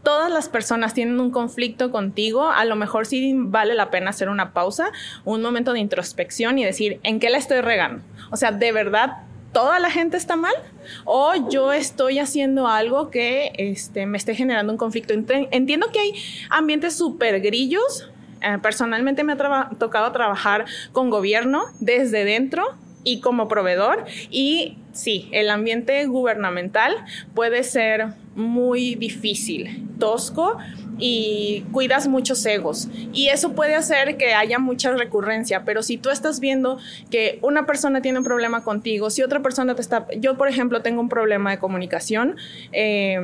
todas 0.03 0.31
las 0.31 0.47
personas 0.47 0.93
tienen 0.93 1.19
un 1.19 1.31
conflicto 1.31 1.89
contigo, 1.89 2.51
a 2.51 2.65
lo 2.65 2.75
mejor 2.75 3.07
sí 3.07 3.33
vale 3.35 3.73
la 3.73 3.89
pena 3.89 4.11
hacer 4.11 4.29
una 4.29 4.53
pausa, 4.53 4.91
un 5.23 5.41
momento 5.41 5.73
de 5.73 5.79
introspección 5.79 6.59
y 6.59 6.65
decir, 6.65 6.99
¿en 7.01 7.19
qué 7.19 7.31
la 7.31 7.39
estoy 7.39 7.61
regando? 7.61 8.03
O 8.29 8.37
sea, 8.37 8.51
¿de 8.51 8.71
verdad 8.71 9.23
toda 9.55 9.79
la 9.79 9.89
gente 9.89 10.17
está 10.17 10.35
mal? 10.35 10.53
¿O 11.05 11.31
yo 11.49 11.71
estoy 11.71 12.19
haciendo 12.19 12.67
algo 12.67 13.09
que 13.09 13.53
este, 13.57 14.05
me 14.05 14.17
esté 14.17 14.35
generando 14.35 14.73
un 14.73 14.77
conflicto? 14.77 15.13
Entiendo 15.13 15.87
que 15.93 15.99
hay 15.99 16.11
ambientes 16.49 16.97
súper 16.97 17.39
grillos. 17.39 18.11
Eh, 18.41 18.57
personalmente 18.61 19.23
me 19.23 19.31
ha 19.31 19.69
tocado 19.79 20.11
trabajar 20.11 20.65
con 20.91 21.09
gobierno 21.09 21.63
desde 21.79 22.25
dentro 22.25 22.65
y 23.05 23.21
como 23.21 23.47
proveedor 23.47 24.03
y 24.29 24.77
sí, 24.91 25.29
el 25.31 25.49
ambiente 25.49 26.05
gubernamental 26.05 26.93
puede 27.33 27.63
ser 27.63 28.07
muy 28.35 28.95
difícil, 28.95 29.87
tosco 29.99 30.57
y 30.97 31.65
cuidas 31.71 32.07
muchos 32.07 32.45
egos. 32.45 32.87
Y 33.13 33.27
eso 33.27 33.53
puede 33.53 33.75
hacer 33.75 34.17
que 34.17 34.33
haya 34.33 34.59
mucha 34.59 34.91
recurrencia, 34.91 35.63
pero 35.65 35.83
si 35.83 35.97
tú 35.97 36.09
estás 36.09 36.39
viendo 36.39 36.77
que 37.09 37.39
una 37.41 37.65
persona 37.65 38.01
tiene 38.01 38.19
un 38.19 38.25
problema 38.25 38.63
contigo, 38.63 39.09
si 39.09 39.21
otra 39.21 39.41
persona 39.41 39.75
te 39.75 39.81
está... 39.81 40.07
Yo, 40.17 40.37
por 40.37 40.47
ejemplo, 40.47 40.81
tengo 40.81 41.01
un 41.01 41.09
problema 41.09 41.51
de 41.51 41.59
comunicación 41.59 42.37
eh, 42.71 43.19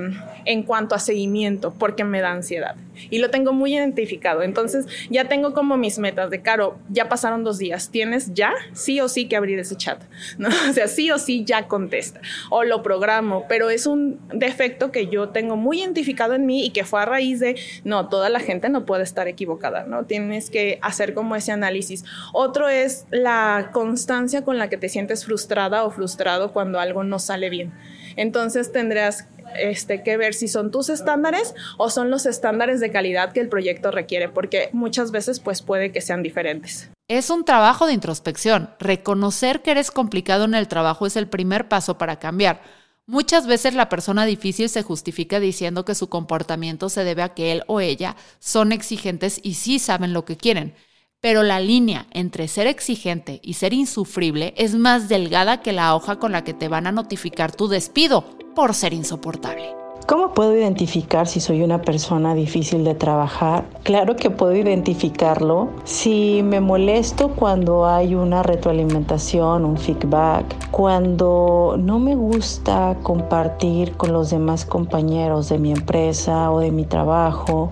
en 0.45 0.63
cuanto 0.63 0.95
a 0.95 0.99
seguimiento, 0.99 1.73
porque 1.77 2.03
me 2.03 2.21
da 2.21 2.31
ansiedad. 2.31 2.75
Y 3.09 3.19
lo 3.19 3.29
tengo 3.29 3.53
muy 3.53 3.75
identificado. 3.75 4.43
Entonces, 4.43 4.85
ya 5.09 5.25
tengo 5.25 5.53
como 5.53 5.77
mis 5.77 5.99
metas 5.99 6.29
de, 6.29 6.41
Caro, 6.41 6.77
ya 6.89 7.09
pasaron 7.09 7.43
dos 7.43 7.57
días, 7.57 7.89
tienes 7.89 8.33
ya 8.33 8.53
sí 8.73 8.99
o 8.99 9.07
sí 9.07 9.27
que 9.27 9.35
abrir 9.35 9.59
ese 9.59 9.75
chat. 9.75 10.03
¿no? 10.37 10.49
O 10.69 10.73
sea, 10.73 10.87
sí 10.87 11.11
o 11.11 11.17
sí 11.17 11.43
ya 11.45 11.67
contesta. 11.67 12.21
O 12.49 12.63
lo 12.63 12.83
programo, 12.83 13.45
pero 13.47 13.69
es 13.69 13.85
un 13.85 14.19
defecto 14.33 14.91
que 14.91 15.07
yo 15.07 15.29
tengo 15.29 15.55
muy 15.55 15.79
identificado 15.79 16.33
en 16.33 16.45
mí 16.45 16.65
y 16.65 16.71
que 16.71 16.83
fue 16.83 17.01
a 17.01 17.05
raíz 17.05 17.39
de 17.39 17.55
no, 17.83 18.09
toda 18.09 18.29
la 18.29 18.39
gente 18.39 18.69
no 18.69 18.85
puede 18.85 19.03
estar 19.03 19.27
equivocada, 19.27 19.83
¿no? 19.83 20.05
Tienes 20.05 20.49
que 20.49 20.79
hacer 20.81 21.13
como 21.13 21.35
ese 21.35 21.51
análisis. 21.51 22.03
Otro 22.33 22.69
es 22.69 23.05
la 23.11 23.69
constancia 23.73 24.43
con 24.43 24.57
la 24.57 24.69
que 24.69 24.77
te 24.77 24.89
sientes 24.89 25.25
frustrada 25.25 25.83
o 25.83 25.91
frustrado 25.91 26.53
cuando 26.53 26.79
algo 26.79 27.03
no 27.03 27.19
sale 27.19 27.49
bien. 27.49 27.71
Entonces 28.15 28.71
tendrás 28.71 29.27
este, 29.59 30.03
que 30.03 30.17
ver 30.17 30.33
si 30.33 30.47
son 30.47 30.71
tus 30.71 30.89
estándares 30.89 31.53
o 31.77 31.89
son 31.89 32.09
los 32.09 32.25
estándares 32.25 32.79
de 32.79 32.91
calidad 32.91 33.31
que 33.33 33.39
el 33.39 33.49
proyecto 33.49 33.91
requiere, 33.91 34.29
porque 34.29 34.69
muchas 34.73 35.11
veces 35.11 35.39
pues 35.39 35.61
puede 35.61 35.91
que 35.91 36.01
sean 36.01 36.23
diferentes. 36.23 36.89
Es 37.07 37.29
un 37.29 37.43
trabajo 37.43 37.87
de 37.87 37.93
introspección. 37.93 38.69
Reconocer 38.79 39.61
que 39.61 39.71
eres 39.71 39.91
complicado 39.91 40.45
en 40.45 40.55
el 40.55 40.67
trabajo 40.67 41.05
es 41.05 41.17
el 41.17 41.27
primer 41.27 41.67
paso 41.67 41.97
para 41.97 42.19
cambiar. 42.19 42.61
Muchas 43.05 43.47
veces 43.47 43.73
la 43.73 43.89
persona 43.89 44.25
difícil 44.25 44.69
se 44.69 44.83
justifica 44.83 45.41
diciendo 45.41 45.83
que 45.83 45.95
su 45.95 46.07
comportamiento 46.07 46.87
se 46.87 47.03
debe 47.03 47.23
a 47.23 47.33
que 47.33 47.51
él 47.51 47.63
o 47.67 47.81
ella 47.81 48.15
son 48.39 48.71
exigentes 48.71 49.41
y 49.43 49.55
sí 49.55 49.79
saben 49.79 50.13
lo 50.13 50.23
que 50.23 50.37
quieren. 50.37 50.75
Pero 51.19 51.43
la 51.43 51.59
línea 51.59 52.07
entre 52.11 52.47
ser 52.47 52.67
exigente 52.67 53.41
y 53.43 53.55
ser 53.55 53.73
insufrible 53.73 54.53
es 54.55 54.75
más 54.75 55.09
delgada 55.09 55.61
que 55.61 55.73
la 55.73 55.93
hoja 55.95 56.17
con 56.17 56.31
la 56.31 56.43
que 56.43 56.53
te 56.53 56.69
van 56.69 56.87
a 56.87 56.91
notificar 56.91 57.51
tu 57.51 57.67
despido 57.67 58.23
por 58.55 58.73
ser 58.73 58.93
insoportable. 58.93 59.81
¿Cómo 60.07 60.33
puedo 60.33 60.55
identificar 60.55 61.27
si 61.27 61.39
soy 61.39 61.61
una 61.61 61.81
persona 61.81 62.33
difícil 62.33 62.83
de 62.83 62.95
trabajar? 62.95 63.63
Claro 63.83 64.15
que 64.15 64.29
puedo 64.29 64.53
identificarlo 64.53 65.69
si 65.85 66.41
me 66.43 66.59
molesto 66.59 67.29
cuando 67.29 67.85
hay 67.85 68.15
una 68.15 68.43
retroalimentación, 68.43 69.63
un 69.63 69.77
feedback, 69.77 70.69
cuando 70.71 71.75
no 71.79 71.99
me 71.99 72.15
gusta 72.15 72.97
compartir 73.03 73.93
con 73.93 74.11
los 74.11 74.31
demás 74.31 74.65
compañeros 74.65 75.47
de 75.47 75.59
mi 75.59 75.71
empresa 75.71 76.51
o 76.51 76.59
de 76.59 76.71
mi 76.71 76.83
trabajo, 76.83 77.71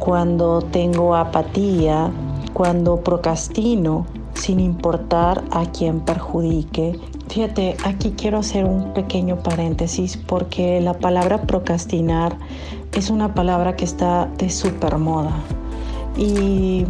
cuando 0.00 0.62
tengo 0.62 1.14
apatía, 1.14 2.10
cuando 2.52 3.00
procrastino 3.00 4.06
sin 4.34 4.60
importar 4.60 5.44
a 5.50 5.66
quién 5.66 6.00
perjudique 6.00 6.98
Fíjate, 7.28 7.76
aquí 7.84 8.14
quiero 8.16 8.38
hacer 8.38 8.64
un 8.64 8.94
pequeño 8.94 9.42
paréntesis 9.42 10.16
porque 10.16 10.80
la 10.80 10.94
palabra 10.94 11.42
procrastinar 11.42 12.36
es 12.92 13.10
una 13.10 13.34
palabra 13.34 13.76
que 13.76 13.84
está 13.84 14.26
de 14.38 14.48
super 14.48 14.96
moda. 14.98 15.36
Y 16.16 16.86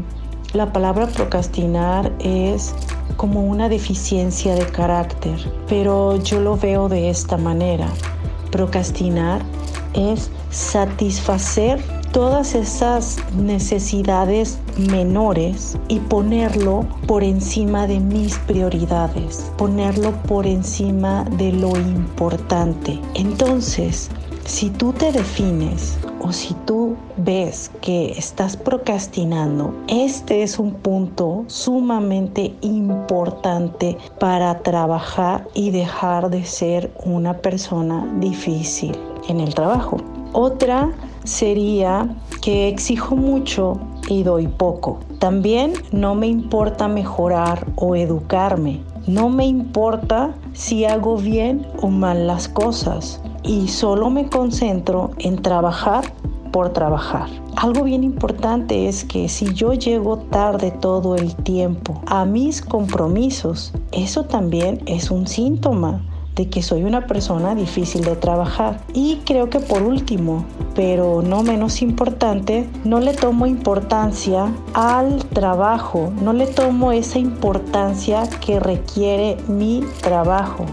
la 0.53 0.73
palabra 0.73 1.07
procrastinar 1.09 2.13
es 2.21 2.75
como 3.17 3.45
una 3.45 3.69
deficiencia 3.69 4.55
de 4.55 4.67
carácter, 4.67 5.39
pero 5.69 6.17
yo 6.23 6.41
lo 6.41 6.57
veo 6.57 6.89
de 6.89 7.11
esta 7.11 7.37
manera. 7.37 7.89
Procrastinar 8.53 9.43
es 9.95 10.31
satisfacer 10.51 11.83
todas 12.17 12.55
esas 12.55 13.19
necesidades 13.35 14.59
menores 14.79 15.77
y 15.89 15.99
ponerlo 15.99 16.87
por 17.07 17.23
encima 17.23 17.87
de 17.87 18.01
mis 18.01 18.39
prioridades, 18.39 19.53
ponerlo 19.59 20.13
por 20.23 20.47
encima 20.47 21.25
de 21.37 21.53
lo 21.53 21.77
importante. 21.77 22.99
Entonces, 23.13 24.09
si 24.47 24.71
tú 24.71 24.95
te 24.95 25.13
defines 25.13 25.99
o 26.23 26.33
si 26.33 26.55
tú 26.65 26.97
ves 27.19 27.71
que 27.83 28.13
estás 28.13 28.57
procrastinando, 28.57 29.75
este 29.87 30.43
es 30.43 30.59
un 30.59 30.73
punto 30.73 31.45
sumamente 31.49 32.55
importante 32.63 33.99
para 34.19 34.61
trabajar 34.61 35.47
y 35.53 35.71
dejar 35.71 36.31
de 36.31 36.47
ser 36.47 36.91
una 37.05 37.35
persona 37.35 38.11
difícil 38.21 38.97
en 39.29 39.41
el 39.41 39.55
trabajo. 39.55 39.99
Otra 40.33 40.95
sería 41.27 42.09
que 42.41 42.69
exijo 42.69 43.17
mucho 43.17 43.79
y 44.09 44.23
doy 44.23 44.47
poco. 44.47 45.01
También 45.19 45.75
no 45.93 46.15
me 46.15 46.29
importa 46.29 46.89
mejorar 46.89 47.67
o 47.77 47.97
educarme. 47.97 48.81
No 49.07 49.29
me 49.29 49.47
importa 49.47 50.35
si 50.53 50.85
hago 50.85 51.17
bien 51.17 51.67
o 51.81 51.89
mal 51.89 52.27
las 52.27 52.49
cosas 52.49 53.21
y 53.43 53.69
solo 53.69 54.11
me 54.11 54.29
concentro 54.29 55.11
en 55.19 55.43
trabajar 55.43 56.13
por 56.53 56.73
trabajar. 56.73 57.29
Algo 57.57 57.85
bien 57.85 58.05
importante 58.05 58.89
es 58.89 59.05
que 59.05 59.29
si 59.29 59.53
yo 59.55 59.73
llego 59.75 60.19
tarde 60.19 60.71
todo 60.71 61.17
el 61.17 61.35
tiempo 61.37 62.01
a 62.07 62.25
mis 62.25 62.63
compromisos, 62.63 63.73
eso 63.93 64.25
también 64.25 64.83
es 64.87 65.11
un 65.11 65.27
síntoma 65.27 66.03
de 66.37 66.49
que 66.49 66.63
soy 66.63 66.85
una 66.85 67.07
persona 67.07 67.55
difícil 67.55 68.05
de 68.05 68.15
trabajar. 68.15 68.85
Y 68.93 69.17
creo 69.25 69.51
que 69.51 69.59
por 69.59 69.83
último, 69.83 70.47
pero 70.75 71.23
no 71.23 71.43
menos 71.43 71.83
importante, 71.83 72.69
no 72.85 73.01
le 73.01 73.15
tomo 73.15 73.47
importancia 73.47 74.53
al 74.75 75.25
trabajo, 75.31 76.13
no 76.23 76.33
le 76.33 76.47
tomo 76.47 76.93
esa 76.93 77.19
importancia 77.19 78.29
que 78.41 78.61
requiere 78.61 79.39
mi 79.49 79.83
trabajo. 80.03 80.67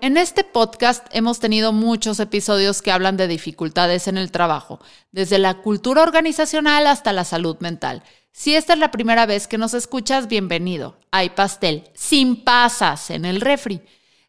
En 0.00 0.16
este 0.16 0.42
podcast 0.42 1.06
hemos 1.12 1.38
tenido 1.38 1.72
muchos 1.72 2.18
episodios 2.18 2.82
que 2.82 2.90
hablan 2.90 3.16
de 3.16 3.28
dificultades 3.28 4.08
en 4.08 4.18
el 4.18 4.32
trabajo, 4.32 4.80
desde 5.12 5.38
la 5.38 5.62
cultura 5.62 6.02
organizacional 6.02 6.88
hasta 6.88 7.12
la 7.12 7.24
salud 7.24 7.56
mental. 7.60 8.02
Si 8.32 8.56
esta 8.56 8.72
es 8.72 8.78
la 8.78 8.90
primera 8.90 9.26
vez 9.26 9.46
que 9.46 9.58
nos 9.58 9.74
escuchas, 9.74 10.26
bienvenido. 10.26 10.96
Hay 11.12 11.30
pastel 11.30 11.84
sin 11.94 12.42
pasas 12.42 13.10
en 13.10 13.26
el 13.26 13.40
refri. 13.40 13.82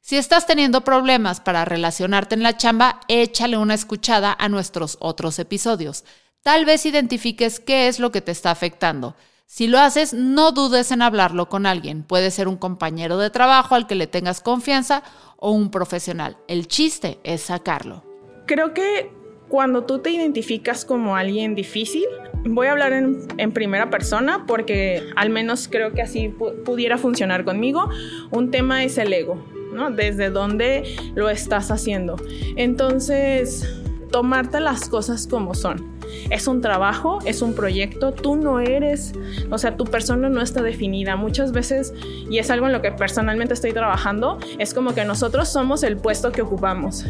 Si 0.06 0.18
estás 0.18 0.46
teniendo 0.46 0.82
problemas 0.82 1.40
para 1.40 1.64
relacionarte 1.64 2.36
en 2.36 2.44
la 2.44 2.58
chamba, 2.58 3.00
échale 3.08 3.56
una 3.56 3.74
escuchada 3.74 4.36
a 4.38 4.50
nuestros 4.50 4.98
otros 5.00 5.40
episodios. 5.40 6.04
Tal 6.42 6.66
vez 6.66 6.86
identifiques 6.86 7.62
qué 7.62 7.88
es 7.88 8.02
lo 8.02 8.12
que 8.12 8.20
te 8.20 8.34
está 8.34 8.52
afectando. 8.52 9.16
Si 9.46 9.68
lo 9.68 9.80
haces, 9.80 10.14
no 10.14 10.52
dudes 10.52 10.92
en 10.92 11.02
hablarlo 11.02 11.48
con 11.48 11.66
alguien. 11.66 12.04
Puede 12.04 12.32
ser 12.32 12.50
un 12.50 12.58
compañero 12.58 13.18
de 13.18 13.30
trabajo 13.30 13.76
al 13.76 13.88
que 13.88 13.96
le 13.96 14.08
tengas 14.08 14.42
confianza 14.42 15.04
o 15.38 15.52
un 15.52 15.72
profesional. 15.72 16.36
El 16.50 16.68
chiste 16.68 17.20
es 17.24 17.44
sacarlo. 17.44 18.04
Creo 18.46 18.74
que 18.74 19.10
cuando 19.48 19.86
tú 19.86 20.00
te 20.00 20.10
identificas 20.10 20.84
como 20.84 21.16
alguien 21.16 21.56
difícil, 21.56 22.08
voy 22.44 22.68
a 22.68 22.72
hablar 22.72 22.92
en, 22.92 23.52
primera 23.54 23.90
persona 23.90 24.44
porque 24.48 25.02
al 25.16 25.30
menos 25.30 25.70
creo 25.70 25.94
que 25.94 26.02
así 26.02 26.28
pudiera 26.66 26.98
funcionar 26.98 27.46
conmigo, 27.46 27.90
un 28.32 28.52
tema 28.52 28.84
es 28.84 28.98
el 28.98 29.14
ego. 29.14 29.53
Desde 29.96 30.30
dónde 30.30 30.96
lo 31.16 31.30
estás 31.30 31.72
haciendo. 31.72 32.16
Entonces, 32.56 33.68
tomarte 34.14 34.60
las 34.60 34.88
cosas 34.88 35.28
como 35.28 35.56
son. 35.56 35.92
Es 36.30 36.48
un 36.48 36.62
trabajo, 36.62 37.20
es 37.26 37.42
un 37.42 37.56
proyecto, 37.56 38.12
tú 38.12 38.36
no 38.36 38.60
eres, 38.60 39.14
o 39.50 39.58
sea, 39.58 39.76
tu 39.76 39.86
persona 39.86 40.30
no 40.30 40.42
está 40.42 40.62
definida. 40.62 41.16
Muchas 41.16 41.52
veces, 41.52 41.94
y 42.30 42.38
es 42.38 42.52
algo 42.52 42.68
en 42.68 42.74
lo 42.74 42.82
que 42.82 42.92
personalmente 42.92 43.56
estoy 43.56 43.74
trabajando, 43.74 44.38
es 44.60 44.74
como 44.74 44.94
que 44.94 45.04
nosotros 45.04 45.50
somos 45.50 45.82
el 45.84 45.98
puesto 45.98 46.32
que 46.32 46.44
ocupamos. 46.44 47.06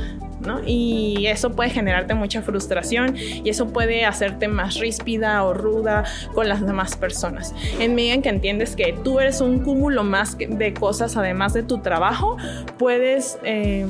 Y 0.65 1.27
eso 1.27 1.51
puede 1.51 1.69
generarte 1.69 2.13
mucha 2.13 2.41
frustración 2.41 3.15
y 3.17 3.49
eso 3.49 3.67
puede 3.67 4.05
hacerte 4.05 4.47
más 4.47 4.75
ríspida 4.75 5.43
o 5.43 5.53
ruda 5.53 6.03
con 6.33 6.49
las 6.49 6.65
demás 6.65 6.95
personas. 6.95 7.53
En 7.79 7.95
medida 7.95 8.13
en 8.13 8.21
que 8.21 8.29
entiendes 8.29 8.75
que 8.75 8.95
tú 9.03 9.19
eres 9.19 9.41
un 9.41 9.59
cúmulo 9.59 10.03
más 10.03 10.37
de 10.37 10.73
cosas 10.73 11.17
además 11.17 11.53
de 11.53 11.63
tu 11.63 11.79
trabajo, 11.79 12.37
puedes... 12.77 13.37
Eh, 13.43 13.85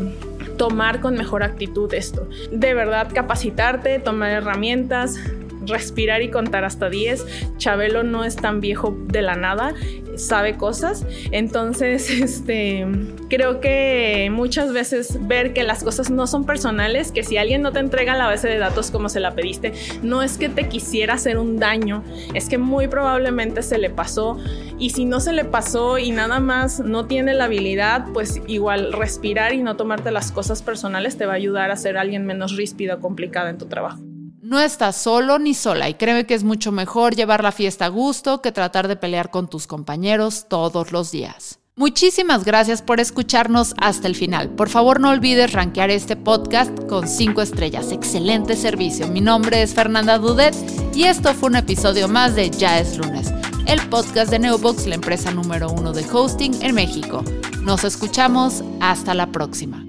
tomar 0.57 1.01
con 1.01 1.15
mejor 1.15 1.41
actitud 1.41 1.91
esto. 1.93 2.27
De 2.51 2.73
verdad, 2.73 3.09
capacitarte, 3.11 3.99
tomar 3.99 4.29
herramientas, 4.29 5.17
respirar 5.65 6.21
y 6.21 6.30
contar 6.30 6.65
hasta 6.65 6.89
10. 6.89 7.58
Chabelo 7.58 8.04
no 8.04 8.23
es 8.23 8.36
tan 8.36 8.62
viejo 8.62 8.95
de 9.08 9.21
la 9.21 9.36
nada, 9.36 9.73
sabe 10.15 10.56
cosas. 10.58 11.06
Entonces, 11.32 12.10
este, 12.21 12.86
creo 13.30 13.60
que 13.60 14.30
muchas 14.32 14.73
veces 14.73 15.17
ver 15.28 15.54
que 15.54 15.63
las 15.63 15.84
cosas 15.84 16.10
no 16.10 16.28
son 16.28 16.45
personales, 16.45 17.12
que 17.12 17.23
si 17.23 17.38
alguien 17.38 17.62
no 17.62 17.71
te 17.71 17.80
entrega 17.80 18.15
la 18.15 18.28
base 18.28 18.47
de 18.47 18.58
datos 18.58 18.91
como 18.91 19.10
se 19.10 19.19
la 19.19 19.36
pediste, 19.36 19.73
no 20.02 20.21
es 20.21 20.38
que 20.38 20.49
te 20.49 20.67
quisiera 20.67 21.15
hacer 21.15 21.38
un 21.38 21.60
daño, 21.60 22.04
es 22.34 22.49
que 22.49 22.58
muy 22.58 22.88
probablemente 22.88 23.63
se 23.63 23.78
le 23.78 23.89
pasó. 23.89 24.38
Y 24.80 24.89
si 24.89 25.06
no 25.06 25.19
se 25.19 25.34
le 25.34 25.45
pasó 25.45 25.97
y 25.97 26.12
nada 26.12 26.39
más 26.39 26.80
no 26.80 27.06
tiene 27.06 27.34
la 27.34 27.45
habilidad, 27.45 28.06
pues 28.13 28.41
igual 28.47 28.91
respirar 28.91 29.54
y 29.54 29.62
no 29.62 29.76
tomarte 29.76 30.12
las 30.12 30.32
cosas 30.32 30.62
personales 30.62 31.17
te 31.17 31.26
va 31.26 31.34
a 31.34 31.36
ayudar 31.36 31.71
a 31.71 31.76
ser 31.76 31.97
alguien 31.97 32.26
menos 32.26 32.56
ríspido 32.56 32.95
o 32.95 32.99
complicada 32.99 33.49
en 33.49 33.58
tu 33.58 33.67
trabajo. 33.67 34.12
No 34.53 34.61
estás 34.61 34.97
solo 34.97 35.39
ni 35.39 35.55
sola 35.55 35.89
y 35.89 35.95
créeme 35.95 36.27
que 36.27 36.35
es 36.35 36.43
mucho 36.43 36.71
mejor 36.71 37.15
llevar 37.15 37.41
la 37.41 37.51
fiesta 37.51 37.85
a 37.85 37.87
gusto 37.87 38.43
que 38.43 38.51
tratar 38.51 38.87
de 38.87 38.95
pelear 38.95 39.31
con 39.31 39.49
tus 39.49 39.65
compañeros 39.65 40.45
todos 40.47 40.91
los 40.91 41.09
días. 41.09 41.57
Muchísimas 41.75 42.45
gracias 42.45 42.83
por 42.83 42.99
escucharnos 42.99 43.73
hasta 43.81 44.07
el 44.07 44.13
final. 44.13 44.49
Por 44.49 44.69
favor 44.69 44.99
no 44.99 45.09
olvides 45.09 45.53
rankear 45.53 45.89
este 45.89 46.15
podcast 46.15 46.71
con 46.87 47.07
5 47.07 47.41
estrellas. 47.41 47.91
Excelente 47.91 48.55
servicio. 48.55 49.07
Mi 49.07 49.21
nombre 49.21 49.63
es 49.63 49.73
Fernanda 49.73 50.19
Dudet 50.19 50.53
y 50.93 51.05
esto 51.05 51.33
fue 51.33 51.49
un 51.49 51.55
episodio 51.55 52.07
más 52.07 52.35
de 52.35 52.51
Ya 52.51 52.77
es 52.77 52.95
lunes, 52.99 53.33
el 53.65 53.81
podcast 53.89 54.29
de 54.29 54.37
Neobox, 54.37 54.85
la 54.85 54.93
empresa 54.93 55.31
número 55.31 55.71
uno 55.71 55.93
de 55.93 56.05
hosting 56.13 56.61
en 56.61 56.75
México. 56.75 57.23
Nos 57.63 57.83
escuchamos 57.83 58.63
hasta 58.79 59.15
la 59.15 59.31
próxima. 59.31 59.82